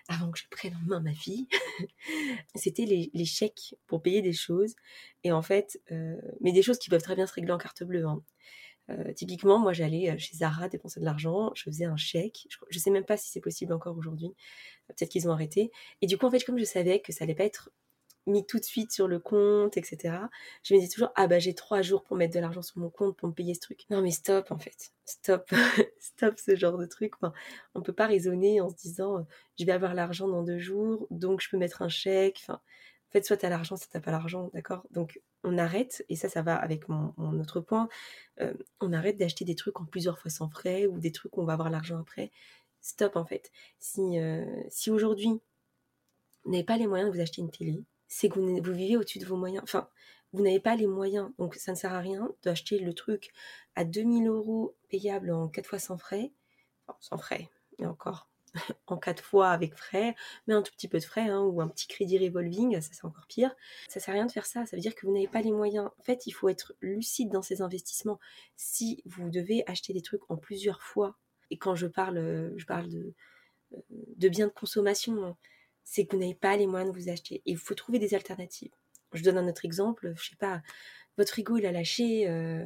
avant 0.08 0.30
que 0.30 0.38
je 0.38 0.44
prenne 0.50 0.74
en 0.76 0.86
main 0.86 1.00
ma 1.00 1.14
fille. 1.14 1.48
c'était 2.54 2.84
les, 2.84 3.24
chèques 3.24 3.76
pour 3.86 4.02
payer 4.02 4.20
des 4.20 4.34
choses, 4.34 4.74
et 5.24 5.32
en 5.32 5.40
fait, 5.40 5.80
euh, 5.90 6.20
mais 6.42 6.52
des 6.52 6.60
choses 6.60 6.78
qui 6.78 6.90
peuvent 6.90 7.00
très 7.00 7.16
bien 7.16 7.26
se 7.26 7.32
régler 7.32 7.52
en 7.52 7.56
carte 7.56 7.82
bleue. 7.82 8.06
Hein. 8.06 8.22
Euh, 8.90 9.12
typiquement, 9.14 9.58
moi 9.58 9.72
j'allais 9.72 10.10
euh, 10.10 10.18
chez 10.18 10.36
Zara 10.36 10.68
dépenser 10.68 11.00
de 11.00 11.06
l'argent, 11.06 11.52
je 11.54 11.62
faisais 11.62 11.86
un 11.86 11.96
chèque, 11.96 12.46
je, 12.50 12.58
je 12.68 12.78
sais 12.78 12.90
même 12.90 13.06
pas 13.06 13.16
si 13.16 13.30
c'est 13.30 13.40
possible 13.40 13.72
encore 13.72 13.96
aujourd'hui, 13.96 14.34
peut-être 14.88 15.08
qu'ils 15.08 15.28
ont 15.28 15.32
arrêté, 15.32 15.70
et 16.02 16.06
du 16.06 16.18
coup 16.18 16.26
en 16.26 16.30
fait 16.30 16.44
comme 16.44 16.58
je 16.58 16.64
savais 16.64 17.00
que 17.00 17.12
ça 17.12 17.24
allait 17.24 17.34
pas 17.34 17.44
être 17.44 17.70
mis 18.26 18.46
tout 18.46 18.58
de 18.58 18.64
suite 18.64 18.92
sur 18.92 19.08
le 19.08 19.18
compte, 19.18 19.76
etc. 19.76 20.14
Je 20.62 20.74
me 20.74 20.80
dis 20.80 20.88
toujours, 20.88 21.10
ah 21.16 21.26
bah 21.26 21.38
j'ai 21.38 21.54
trois 21.54 21.82
jours 21.82 22.02
pour 22.02 22.16
mettre 22.16 22.34
de 22.34 22.40
l'argent 22.40 22.62
sur 22.62 22.78
mon 22.78 22.90
compte 22.90 23.16
pour 23.16 23.28
me 23.28 23.34
payer 23.34 23.54
ce 23.54 23.60
truc. 23.60 23.84
Non 23.90 24.02
mais 24.02 24.10
stop 24.10 24.50
en 24.50 24.58
fait, 24.58 24.92
stop, 25.04 25.50
stop 25.98 26.38
ce 26.38 26.56
genre 26.56 26.78
de 26.78 26.86
truc. 26.86 27.14
Enfin, 27.16 27.32
on 27.74 27.82
peut 27.82 27.92
pas 27.92 28.06
raisonner 28.06 28.60
en 28.60 28.68
se 28.68 28.76
disant, 28.76 29.18
euh, 29.18 29.22
je 29.58 29.64
vais 29.64 29.72
avoir 29.72 29.94
l'argent 29.94 30.28
dans 30.28 30.42
deux 30.42 30.58
jours, 30.58 31.06
donc 31.10 31.40
je 31.40 31.50
peux 31.50 31.58
mettre 31.58 31.82
un 31.82 31.88
chèque. 31.88 32.40
Enfin, 32.42 32.60
en 33.10 33.12
fait, 33.12 33.24
soit 33.24 33.38
t'as 33.38 33.48
l'argent, 33.48 33.76
soit 33.76 33.88
t'as 33.90 34.00
pas 34.00 34.12
l'argent, 34.12 34.50
d'accord? 34.54 34.86
Donc 34.92 35.20
on 35.42 35.58
arrête, 35.58 36.04
et 36.08 36.16
ça, 36.16 36.28
ça 36.28 36.42
va 36.42 36.54
avec 36.56 36.88
mon, 36.88 37.12
autre 37.40 37.60
point, 37.60 37.88
euh, 38.40 38.54
on 38.80 38.92
arrête 38.92 39.16
d'acheter 39.16 39.44
des 39.44 39.54
trucs 39.54 39.80
en 39.80 39.84
plusieurs 39.84 40.18
fois 40.18 40.30
sans 40.30 40.48
frais 40.48 40.86
ou 40.86 40.98
des 40.98 41.12
trucs 41.12 41.36
où 41.36 41.42
on 41.42 41.44
va 41.44 41.54
avoir 41.54 41.70
l'argent 41.70 41.98
après. 41.98 42.30
Stop 42.82 43.16
en 43.16 43.24
fait. 43.24 43.50
Si, 43.78 44.18
euh, 44.18 44.44
si 44.68 44.90
aujourd'hui, 44.90 45.40
vous 46.44 46.52
n'avez 46.52 46.64
pas 46.64 46.76
les 46.76 46.86
moyens 46.86 47.10
de 47.10 47.14
vous 47.16 47.20
acheter 47.20 47.40
une 47.40 47.50
télé, 47.50 47.82
c'est 48.10 48.28
que 48.28 48.40
vous, 48.40 48.72
vivez 48.72 48.96
au-dessus 48.96 49.20
de 49.20 49.24
vos 49.24 49.36
moyens. 49.36 49.62
Enfin, 49.62 49.88
vous 50.32 50.42
n'avez 50.42 50.58
pas 50.58 50.74
les 50.74 50.88
moyens. 50.88 51.30
Donc, 51.38 51.54
ça 51.54 51.72
ne 51.72 51.76
sert 51.76 51.94
à 51.94 52.00
rien 52.00 52.28
d'acheter 52.42 52.80
le 52.80 52.92
truc 52.92 53.30
à 53.76 53.84
2000 53.84 54.26
euros 54.26 54.74
payable 54.90 55.30
en 55.30 55.48
4 55.48 55.66
fois 55.66 55.78
sans 55.78 55.96
frais. 55.96 56.32
Enfin, 56.86 56.98
sans 57.00 57.18
frais, 57.18 57.48
et 57.78 57.86
encore. 57.86 58.28
en 58.88 58.96
4 58.96 59.22
fois 59.22 59.50
avec 59.50 59.76
frais, 59.76 60.16
mais 60.48 60.54
un 60.54 60.62
tout 60.62 60.72
petit 60.72 60.88
peu 60.88 60.98
de 60.98 61.04
frais, 61.04 61.28
hein, 61.28 61.42
ou 61.42 61.60
un 61.60 61.68
petit 61.68 61.86
crédit 61.86 62.18
revolving, 62.18 62.80
ça 62.80 62.90
c'est 62.92 63.04
encore 63.04 63.28
pire. 63.28 63.54
Ça 63.88 64.00
sert 64.00 64.12
à 64.12 64.16
rien 64.16 64.26
de 64.26 64.32
faire 64.32 64.46
ça. 64.46 64.66
Ça 64.66 64.74
veut 64.76 64.82
dire 64.82 64.96
que 64.96 65.06
vous 65.06 65.12
n'avez 65.12 65.28
pas 65.28 65.40
les 65.40 65.52
moyens. 65.52 65.88
En 65.96 66.02
fait, 66.02 66.26
il 66.26 66.32
faut 66.32 66.48
être 66.48 66.74
lucide 66.80 67.30
dans 67.30 67.42
ces 67.42 67.62
investissements. 67.62 68.18
Si 68.56 69.04
vous 69.06 69.30
devez 69.30 69.62
acheter 69.68 69.92
des 69.92 70.02
trucs 70.02 70.28
en 70.28 70.36
plusieurs 70.36 70.82
fois, 70.82 71.16
et 71.50 71.58
quand 71.58 71.76
je 71.76 71.86
parle, 71.86 72.52
je 72.56 72.66
parle 72.66 72.88
de, 72.88 73.14
de 73.90 74.28
biens 74.28 74.48
de 74.48 74.52
consommation, 74.52 75.24
hein, 75.24 75.36
c'est 75.84 76.06
que 76.06 76.16
vous 76.16 76.22
n'avez 76.22 76.34
pas 76.34 76.56
les 76.56 76.66
moyens 76.66 76.92
de 76.92 76.98
vous 76.98 77.08
acheter. 77.08 77.36
Et 77.46 77.52
il 77.52 77.56
faut 77.58 77.74
trouver 77.74 77.98
des 77.98 78.14
alternatives. 78.14 78.72
Je 79.12 79.22
donne 79.22 79.38
un 79.38 79.48
autre 79.48 79.64
exemple. 79.64 80.12
Je 80.16 80.30
sais 80.30 80.36
pas, 80.36 80.62
votre 81.18 81.30
frigo, 81.30 81.56
il 81.56 81.66
a 81.66 81.72
lâché. 81.72 82.28
Euh, 82.28 82.64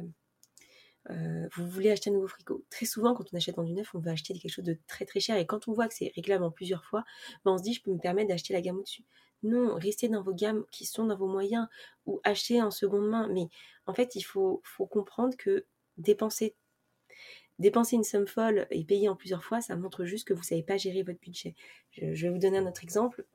euh, 1.11 1.47
vous 1.55 1.67
voulez 1.67 1.91
acheter 1.91 2.09
un 2.09 2.13
nouveau 2.13 2.27
frigo. 2.27 2.63
Très 2.69 2.85
souvent, 2.85 3.13
quand 3.13 3.25
on 3.31 3.37
achète 3.37 3.55
dans 3.55 3.63
du 3.63 3.73
neuf, 3.73 3.93
on 3.93 3.99
veut 3.99 4.11
acheter 4.11 4.33
quelque 4.33 4.51
chose 4.51 4.65
de 4.65 4.77
très 4.87 5.05
très 5.05 5.19
cher. 5.19 5.37
Et 5.37 5.45
quand 5.45 5.67
on 5.67 5.73
voit 5.73 5.87
que 5.87 5.93
c'est 5.93 6.11
réglable 6.15 6.43
en 6.43 6.51
plusieurs 6.51 6.83
fois, 6.85 7.03
ben 7.43 7.51
on 7.51 7.57
se 7.57 7.63
dit, 7.63 7.73
je 7.73 7.81
peux 7.81 7.91
me 7.91 7.99
permettre 7.99 8.29
d'acheter 8.29 8.53
la 8.53 8.61
gamme 8.61 8.77
au-dessus. 8.77 9.03
Non, 9.43 9.75
restez 9.75 10.09
dans 10.09 10.23
vos 10.23 10.33
gammes 10.33 10.65
qui 10.71 10.85
sont 10.85 11.05
dans 11.05 11.15
vos 11.15 11.27
moyens 11.27 11.67
ou 12.05 12.19
achetez 12.23 12.61
en 12.61 12.71
seconde 12.71 13.07
main. 13.07 13.27
Mais 13.27 13.47
en 13.85 13.93
fait, 13.93 14.15
il 14.15 14.23
faut, 14.23 14.61
faut 14.63 14.87
comprendre 14.87 15.35
que 15.37 15.65
dépenser 15.97 16.55
Dépenser 17.57 17.95
une 17.95 18.03
somme 18.03 18.27
folle 18.27 18.67
et 18.69 18.83
payer 18.83 19.07
en 19.07 19.15
plusieurs 19.15 19.43
fois, 19.43 19.61
ça 19.61 19.75
montre 19.75 20.03
juste 20.05 20.27
que 20.27 20.33
vous 20.33 20.41
ne 20.41 20.45
savez 20.45 20.63
pas 20.63 20.77
gérer 20.77 21.03
votre 21.03 21.19
budget. 21.19 21.55
Je, 21.91 22.05
vais 22.05 22.29
vous 22.29 22.37
donner 22.37 22.57
un 22.57 22.67
autre 22.67 22.83
exemple. 22.83 23.25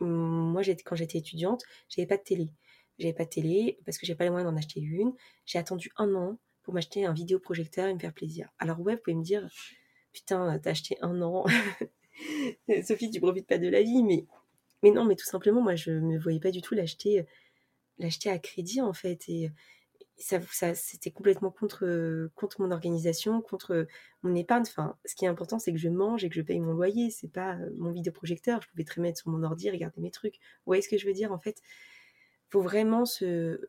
Hum, 0.00 0.52
moi, 0.52 0.62
quand 0.84 0.96
j'étais 0.96 1.18
étudiante, 1.18 1.64
j'avais 1.88 2.06
pas 2.06 2.16
de 2.16 2.22
télé. 2.22 2.50
J'avais 2.98 3.12
pas 3.12 3.24
de 3.24 3.30
télé 3.30 3.78
parce 3.84 3.98
que 3.98 4.06
j'ai 4.06 4.14
pas 4.14 4.24
les 4.24 4.30
moyens 4.30 4.50
d'en 4.50 4.56
acheter 4.56 4.80
une. 4.80 5.12
J'ai 5.44 5.58
attendu 5.58 5.90
un 5.96 6.14
an 6.14 6.38
pour 6.62 6.72
m'acheter 6.72 7.04
un 7.04 7.12
vidéoprojecteur 7.12 7.88
et 7.88 7.94
me 7.94 7.98
faire 7.98 8.14
plaisir. 8.14 8.48
Alors 8.58 8.80
ouais, 8.80 8.94
vous 8.94 9.00
pouvez 9.02 9.16
me 9.16 9.24
dire, 9.24 9.48
putain, 10.12 10.58
t'as 10.60 10.70
acheté 10.70 10.96
un 11.02 11.20
an. 11.22 11.44
Sophie, 12.84 13.10
tu 13.10 13.20
profites 13.20 13.48
pas 13.48 13.58
de 13.58 13.68
la 13.68 13.82
vie, 13.82 14.02
mais 14.04 14.26
mais 14.82 14.90
non, 14.90 15.04
mais 15.06 15.16
tout 15.16 15.24
simplement, 15.24 15.62
moi, 15.62 15.76
je 15.76 15.90
me 15.90 16.18
voyais 16.18 16.40
pas 16.40 16.50
du 16.50 16.60
tout 16.60 16.74
l'acheter 16.74 17.26
l'acheter 17.98 18.30
à 18.30 18.38
crédit 18.38 18.80
en 18.80 18.92
fait. 18.92 19.28
Et 19.28 19.50
ça, 20.16 20.40
ça 20.52 20.74
c'était 20.74 21.10
complètement 21.10 21.50
contre, 21.50 22.30
contre 22.34 22.60
mon 22.60 22.70
organisation, 22.70 23.40
contre 23.40 23.86
mon 24.22 24.34
épargne. 24.34 24.62
Enfin, 24.62 24.96
ce 25.04 25.14
qui 25.14 25.24
est 25.24 25.28
important, 25.28 25.58
c'est 25.58 25.72
que 25.72 25.78
je 25.78 25.88
mange 25.88 26.24
et 26.24 26.28
que 26.28 26.34
je 26.34 26.42
paye 26.42 26.60
mon 26.60 26.72
loyer. 26.72 27.10
C'est 27.10 27.32
pas 27.32 27.58
mon 27.76 27.90
vidéoprojecteur. 27.90 28.62
Je 28.62 28.68
pouvais 28.68 28.84
très 28.84 29.00
mettre 29.00 29.18
sur 29.18 29.30
mon 29.30 29.42
ordi, 29.42 29.70
regarder 29.70 30.00
mes 30.00 30.10
trucs. 30.10 30.36
Vous 30.36 30.66
voyez 30.70 30.82
ce 30.82 30.88
que 30.88 30.98
je 30.98 31.06
veux 31.06 31.12
dire 31.12 31.32
En 31.32 31.38
fait, 31.38 31.60
faut 32.50 32.62
vraiment 32.62 33.04
se 33.04 33.60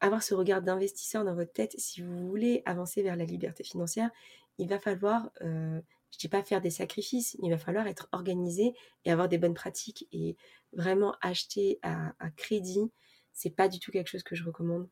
avoir 0.00 0.22
ce 0.22 0.34
regard 0.34 0.62
d'investisseur 0.62 1.24
dans 1.24 1.34
votre 1.34 1.52
tête. 1.52 1.74
Si 1.78 2.02
vous 2.02 2.28
voulez 2.28 2.62
avancer 2.66 3.02
vers 3.02 3.16
la 3.16 3.24
liberté 3.24 3.64
financière, 3.64 4.10
il 4.58 4.68
va 4.68 4.78
falloir, 4.78 5.30
euh, 5.42 5.80
je 6.12 6.18
dis 6.18 6.28
pas 6.28 6.42
faire 6.42 6.60
des 6.60 6.70
sacrifices, 6.70 7.36
il 7.42 7.50
va 7.50 7.58
falloir 7.58 7.86
être 7.86 8.08
organisé 8.12 8.74
et 9.04 9.10
avoir 9.10 9.28
des 9.28 9.38
bonnes 9.38 9.54
pratiques. 9.54 10.06
Et 10.12 10.36
vraiment 10.72 11.14
acheter 11.20 11.78
à, 11.82 12.12
à 12.18 12.30
crédit, 12.30 12.90
c'est 13.32 13.50
pas 13.50 13.68
du 13.68 13.80
tout 13.80 13.90
quelque 13.90 14.08
chose 14.08 14.22
que 14.22 14.34
je 14.34 14.44
recommande. 14.44 14.88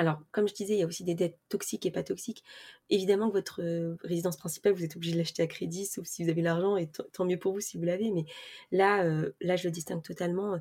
Alors, 0.00 0.22
comme 0.32 0.48
je 0.48 0.54
disais, 0.54 0.72
il 0.72 0.78
y 0.78 0.82
a 0.82 0.86
aussi 0.86 1.04
des 1.04 1.14
dettes 1.14 1.38
toxiques 1.50 1.84
et 1.84 1.90
pas 1.90 2.02
toxiques. 2.02 2.42
Évidemment 2.88 3.28
que 3.28 3.34
votre 3.34 3.60
euh, 3.60 3.98
résidence 4.02 4.38
principale, 4.38 4.72
vous 4.72 4.82
êtes 4.82 4.96
obligé 4.96 5.12
de 5.12 5.18
l'acheter 5.18 5.42
à 5.42 5.46
crédit, 5.46 5.84
sauf 5.84 6.06
si 6.06 6.24
vous 6.24 6.30
avez 6.30 6.40
l'argent, 6.40 6.78
et 6.78 6.88
tant 7.12 7.26
mieux 7.26 7.38
pour 7.38 7.52
vous 7.52 7.60
si 7.60 7.76
vous 7.76 7.84
l'avez. 7.84 8.10
Mais 8.10 8.24
là, 8.72 9.04
euh, 9.04 9.32
là, 9.42 9.56
je 9.56 9.68
le 9.68 9.70
distingue 9.70 10.02
totalement. 10.02 10.54
Euh, 10.54 10.58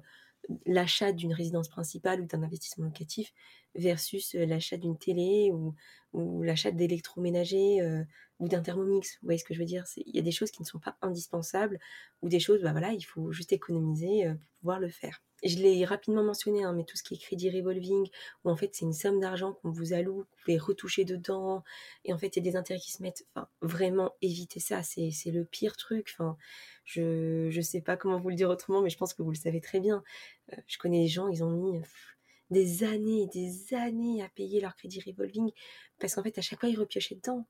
l'achat 0.65 1.13
d'une 1.13 1.33
résidence 1.33 1.69
principale 1.69 2.19
ou 2.19 2.25
d'un 2.25 2.43
investissement 2.43 2.83
locatif 2.83 3.33
versus 3.75 4.33
l'achat 4.33 4.77
d'une 4.77 4.97
télé 4.97 5.51
ou, 5.53 5.75
ou 6.13 6.43
l'achat 6.43 6.71
d'électroménager 6.71 7.79
ou 8.39 8.47
d'un 8.47 8.61
thermomix. 8.61 9.17
Vous 9.21 9.27
voyez 9.27 9.39
ce 9.39 9.45
que 9.45 9.53
je 9.53 9.59
veux 9.59 9.65
dire? 9.65 9.85
Il 9.97 10.15
y 10.15 10.19
a 10.19 10.23
des 10.23 10.31
choses 10.31 10.51
qui 10.51 10.61
ne 10.61 10.67
sont 10.67 10.79
pas 10.79 10.97
indispensables 11.01 11.79
ou 12.21 12.29
des 12.29 12.39
choses, 12.39 12.61
bah 12.61 12.71
voilà, 12.71 12.91
il 12.93 13.03
faut 13.03 13.31
juste 13.31 13.53
économiser 13.53 14.25
pour 14.25 14.59
pouvoir 14.59 14.79
le 14.79 14.89
faire 14.89 15.21
je 15.43 15.57
l'ai 15.57 15.85
rapidement 15.85 16.23
mentionné, 16.23 16.63
hein, 16.63 16.73
mais 16.73 16.83
tout 16.83 16.97
ce 16.97 17.03
qui 17.03 17.13
est 17.13 17.17
crédit 17.17 17.49
revolving, 17.49 18.07
où 18.43 18.49
en 18.49 18.55
fait 18.55 18.73
c'est 18.73 18.85
une 18.85 18.93
somme 18.93 19.19
d'argent 19.19 19.53
qu'on 19.53 19.71
vous 19.71 19.93
alloue, 19.93 20.19
vous 20.19 20.37
pouvez 20.43 20.57
retoucher 20.57 21.05
dedans, 21.05 21.63
et 22.05 22.13
en 22.13 22.17
fait 22.17 22.35
il 22.35 22.45
y 22.45 22.47
a 22.47 22.51
des 22.51 22.57
intérêts 22.57 22.79
qui 22.79 22.91
se 22.91 23.01
mettent, 23.01 23.25
enfin 23.35 23.47
vraiment 23.61 24.13
évitez 24.21 24.59
ça, 24.59 24.83
c'est, 24.83 25.11
le 25.27 25.45
pire 25.45 25.77
truc, 25.77 26.15
enfin 26.17 26.37
je, 26.85 27.49
je 27.49 27.61
sais 27.61 27.81
pas 27.81 27.97
comment 27.97 28.19
vous 28.19 28.29
le 28.29 28.35
dire 28.35 28.49
autrement, 28.49 28.81
mais 28.81 28.89
je 28.89 28.97
pense 28.97 29.13
que 29.13 29.21
vous 29.21 29.31
le 29.31 29.37
savez 29.37 29.61
très 29.61 29.79
bien. 29.79 30.03
Je 30.67 30.77
connais 30.79 31.01
des 31.01 31.07
gens, 31.07 31.27
ils 31.27 31.43
ont 31.43 31.51
mis 31.51 31.79
des 32.49 32.83
années, 32.83 33.27
des 33.27 33.73
années 33.73 34.23
à 34.23 34.29
payer 34.29 34.61
leur 34.61 34.75
crédit 34.75 35.01
revolving, 35.05 35.51
parce 35.99 36.15
qu'en 36.15 36.23
fait 36.23 36.37
à 36.37 36.41
chaque 36.41 36.59
fois 36.59 36.69
ils 36.69 36.79
repiochaient 36.79 37.15
dedans. 37.15 37.45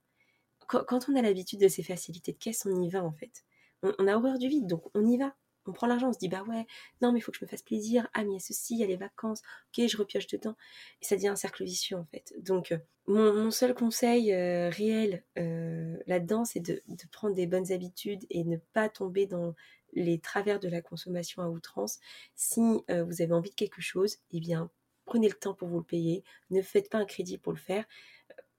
Quand, 0.67 1.09
on 1.09 1.15
a 1.15 1.21
l'habitude 1.23 1.59
de 1.59 1.67
ces 1.67 1.81
facilités 1.81 2.31
de 2.31 2.37
caisse, 2.37 2.67
on 2.67 2.81
y 2.81 2.89
va 2.89 3.03
en 3.03 3.11
fait 3.11 3.43
on, 3.83 4.07
a 4.07 4.15
horreur 4.15 4.37
du 4.37 4.47
vide, 4.47 4.67
donc 4.67 4.83
on 4.93 5.05
y 5.05 5.17
va. 5.17 5.35
On 5.65 5.73
prend 5.73 5.87
l'argent, 5.87 6.09
on 6.09 6.13
se 6.13 6.17
dit 6.17 6.29
bah 6.29 6.43
ouais, 6.47 6.65
non 7.01 7.11
mais 7.11 7.19
il 7.19 7.21
faut 7.21 7.31
que 7.31 7.37
je 7.37 7.45
me 7.45 7.49
fasse 7.49 7.61
plaisir. 7.61 8.07
Ah 8.13 8.23
mais 8.23 8.31
il 8.31 8.33
y 8.33 8.37
a 8.37 8.39
ceci, 8.39 8.73
il 8.75 8.79
y 8.79 8.83
a 8.83 8.87
les 8.87 8.97
vacances. 8.97 9.41
Ok, 9.67 9.85
je 9.87 9.97
repioche 9.97 10.27
dedans. 10.27 10.55
Et 11.01 11.05
ça 11.05 11.15
devient 11.15 11.27
un 11.27 11.35
cercle 11.35 11.63
vicieux 11.63 11.97
en 11.97 12.05
fait. 12.05 12.33
Donc 12.39 12.71
euh, 12.71 12.77
mon, 13.07 13.51
seul 13.51 13.75
conseil 13.75 14.33
euh, 14.33 14.69
réel 14.69 15.23
euh, 15.37 15.97
là-dedans, 16.07 16.45
c'est 16.45 16.59
de, 16.59 16.81
prendre 17.11 17.35
des 17.35 17.45
bonnes 17.45 17.71
habitudes 17.71 18.25
et 18.29 18.43
ne 18.43 18.57
pas 18.73 18.89
tomber 18.89 19.27
dans 19.27 19.53
les 19.93 20.19
travers 20.19 20.59
de 20.59 20.69
la 20.69 20.81
consommation 20.81 21.41
à 21.41 21.49
outrance. 21.49 21.99
Si 22.35 22.61
vous 22.61 23.21
avez 23.21 23.33
envie 23.33 23.49
de 23.49 23.55
quelque 23.55 23.81
chose, 23.81 24.17
eh 24.31 24.39
bien 24.39 24.69
prenez 25.09 25.27
le 25.27 25.33
temps 25.33 25.55
pour 25.55 25.67
vous 25.67 25.79
le 25.79 25.83
payer. 25.83 26.23
Ne 26.51 26.61
faites 26.61 26.89
pas 26.89 26.99
un 26.99 27.05
crédit 27.05 27.37
pour 27.37 27.51
le 27.51 27.57
faire. 27.57 27.85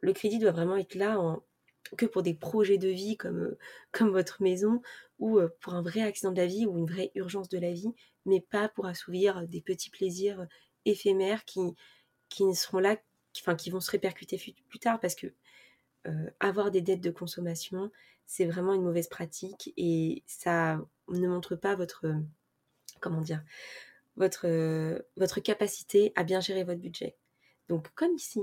Le 0.01 0.13
crédit 0.13 0.39
doit 0.39 0.51
vraiment 0.51 0.77
être 0.77 0.97
là 0.97 1.17
que 1.97 2.07
pour 2.07 2.23
des 2.23 2.35
projets 2.35 2.79
de 2.79 2.89
vie 2.89 3.17
comme, 3.17 3.39
euh, 3.39 3.59
comme 3.93 4.11
votre 4.11 4.43
maison 4.43 4.83
ou 5.19 5.39
euh, 5.39 5.49
pour 5.61 5.75
un 5.75 5.83
vrai 5.83 6.03
accident 6.03 6.33
de 6.33 6.41
la 6.41 6.47
vie 6.47 6.67
ou 6.67 6.77
une 6.77 6.87
vraie 6.87 7.13
urgence 7.15 7.49
de 7.49 7.59
la 7.59 7.73
vie, 7.73 7.93
mais 8.27 8.41
pas 8.41 8.69
pour 8.69 8.87
assouvir 8.87 9.47
des 9.49 9.61
petits 9.61 9.91
plaisirs 9.91 10.47
éphémères 10.85 11.45
qui, 11.45 11.61
qui 12.29 12.45
ne 12.45 12.53
seront 12.53 12.79
là, 12.79 12.97
qui, 13.33 13.43
enfin, 13.43 13.55
qui 13.55 13.71
vont 13.71 13.81
se 13.81 13.91
répercuter 13.91 14.39
plus 14.69 14.79
tard 14.79 15.01
parce 15.01 15.15
que 15.15 15.29
euh, 16.07 16.31
avoir 16.41 16.71
des 16.71 16.81
dettes 16.81 17.01
de 17.01 17.11
consommation, 17.11 17.91
c'est 18.27 18.47
vraiment 18.47 18.75
une 18.75 18.83
mauvaise 18.83 19.09
pratique 19.09 19.73
et 19.77 20.23
ça 20.27 20.81
ne 21.09 21.29
montre 21.29 21.57
pas 21.57 21.77
votre, 21.77 22.07
comment 23.01 23.21
dire, 23.21 23.43
votre, 24.17 25.41
capacité 25.41 26.13
à 26.17 26.25
bien 26.25 26.41
gérer 26.41 26.65
votre 26.65 26.81
budget. 26.81 27.17
Donc 27.69 27.89
comme 27.95 28.15
ici, 28.15 28.41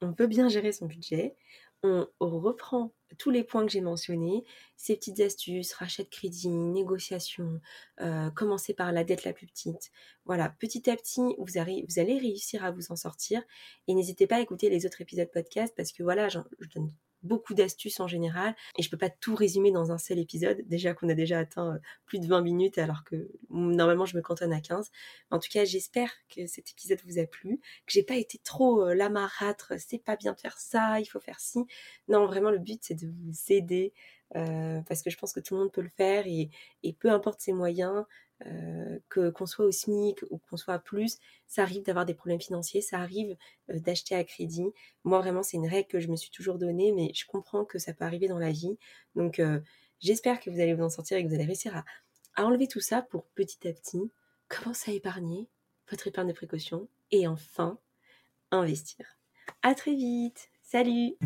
on 0.00 0.14
peut 0.14 0.26
bien 0.26 0.48
gérer 0.48 0.72
son 0.72 0.86
budget, 0.86 1.36
on 1.82 2.06
reprend 2.20 2.92
tous 3.18 3.30
les 3.30 3.44
points 3.44 3.64
que 3.66 3.72
j'ai 3.72 3.80
mentionnés, 3.80 4.44
ces 4.76 4.96
petites 4.96 5.20
astuces, 5.20 5.72
rachat 5.74 6.04
de 6.04 6.08
crédit, 6.08 6.48
négociation, 6.48 7.60
euh, 8.00 8.30
commencer 8.30 8.74
par 8.74 8.92
la 8.92 9.04
dette 9.04 9.24
la 9.24 9.32
plus 9.32 9.46
petite. 9.46 9.90
Voilà, 10.24 10.48
petit 10.58 10.88
à 10.90 10.96
petit, 10.96 11.20
vous, 11.38 11.46
vous 11.46 11.98
allez 11.98 12.18
réussir 12.18 12.64
à 12.64 12.70
vous 12.70 12.92
en 12.92 12.96
sortir. 12.96 13.42
Et 13.88 13.94
n'hésitez 13.94 14.26
pas 14.26 14.36
à 14.36 14.40
écouter 14.40 14.70
les 14.70 14.86
autres 14.86 15.00
épisodes 15.00 15.30
podcast 15.30 15.74
parce 15.76 15.92
que 15.92 16.02
voilà, 16.02 16.28
je 16.28 16.38
donne 16.74 16.92
beaucoup 17.22 17.54
d'astuces 17.54 18.00
en 18.00 18.08
général 18.08 18.54
et 18.78 18.82
je 18.82 18.90
peux 18.90 18.96
pas 18.96 19.10
tout 19.10 19.34
résumer 19.34 19.70
dans 19.70 19.92
un 19.92 19.98
seul 19.98 20.18
épisode. 20.18 20.62
Déjà 20.66 20.94
qu'on 20.94 21.08
a 21.08 21.14
déjà 21.14 21.38
atteint 21.38 21.74
euh, 21.74 21.78
plus 22.06 22.18
de 22.18 22.26
20 22.26 22.40
minutes 22.42 22.78
alors 22.78 23.04
que 23.04 23.30
normalement 23.50 24.06
je 24.06 24.16
me 24.16 24.22
cantonne 24.22 24.52
à 24.52 24.60
15. 24.60 24.90
En 25.30 25.38
tout 25.38 25.48
cas, 25.52 25.64
j'espère 25.64 26.10
que 26.34 26.46
cet 26.46 26.70
épisode 26.70 27.00
vous 27.06 27.18
a 27.18 27.26
plu, 27.26 27.58
que 27.86 27.92
j'ai 27.92 28.02
pas 28.02 28.16
été 28.16 28.38
trop 28.38 28.86
euh, 28.86 28.94
la 28.94 29.10
marâtre, 29.10 29.74
c'est 29.78 30.02
pas 30.02 30.16
bien 30.16 30.32
de 30.32 30.40
faire 30.40 30.58
ça, 30.58 31.00
il 31.00 31.06
faut 31.06 31.20
faire 31.20 31.40
ci. 31.40 31.60
Non, 32.08 32.26
vraiment 32.26 32.50
le 32.50 32.58
but 32.58 32.80
c'est 32.82 32.94
de 32.94 33.06
vous 33.06 33.52
aider 33.52 33.92
euh, 34.36 34.80
parce 34.82 35.02
que 35.02 35.10
je 35.10 35.16
pense 35.16 35.32
que 35.32 35.40
tout 35.40 35.54
le 35.54 35.60
monde 35.60 35.72
peut 35.72 35.80
le 35.80 35.88
faire 35.88 36.24
et, 36.26 36.50
peu 36.98 37.10
importe 37.10 37.40
ses 37.40 37.52
moyens, 37.52 38.04
euh, 38.46 38.98
que 39.08 39.30
qu'on 39.30 39.44
soit 39.44 39.66
au 39.66 39.70
SMIC 39.70 40.22
ou 40.30 40.38
qu'on 40.38 40.56
soit 40.56 40.74
à 40.74 40.78
plus, 40.78 41.18
ça 41.46 41.62
arrive 41.62 41.82
d'avoir 41.82 42.06
des 42.06 42.14
problèmes 42.14 42.40
financiers, 42.40 42.80
ça 42.80 42.98
arrive 42.98 43.36
euh, 43.70 43.78
d'acheter 43.80 44.14
à 44.14 44.24
crédit. 44.24 44.72
Moi 45.04 45.20
vraiment 45.20 45.42
c'est 45.42 45.58
une 45.58 45.68
règle 45.68 45.88
que 45.88 46.00
je 46.00 46.08
me 46.08 46.16
suis 46.16 46.30
toujours 46.30 46.56
donnée, 46.58 46.92
mais 46.92 47.12
je 47.14 47.26
comprends 47.26 47.64
que 47.64 47.78
ça 47.78 47.92
peut 47.92 48.04
arriver 48.04 48.28
dans 48.28 48.38
la 48.38 48.50
vie. 48.50 48.78
Donc 49.14 49.42
j'espère 49.98 50.40
que 50.40 50.48
vous 50.48 50.60
allez 50.60 50.74
vous 50.74 50.84
en 50.84 50.90
sortir 50.90 51.18
et 51.18 51.24
que 51.24 51.28
vous 51.28 51.34
allez 51.34 51.44
réussir 51.44 51.76
à, 51.76 51.84
à 52.34 52.44
enlever 52.46 52.66
tout 52.66 52.80
ça 52.80 53.02
pour 53.02 53.26
petit 53.26 53.68
à 53.68 53.72
petit 53.72 54.10
commencer 54.48 54.90
à 54.90 54.94
épargner 54.94 55.48
votre 55.90 56.06
épargne 56.06 56.28
de 56.28 56.32
précaution 56.32 56.88
et 57.10 57.26
enfin 57.26 57.78
investir. 58.50 59.18
À 59.62 59.74
très 59.74 59.94
vite. 59.94 60.48
Salut 60.62 61.16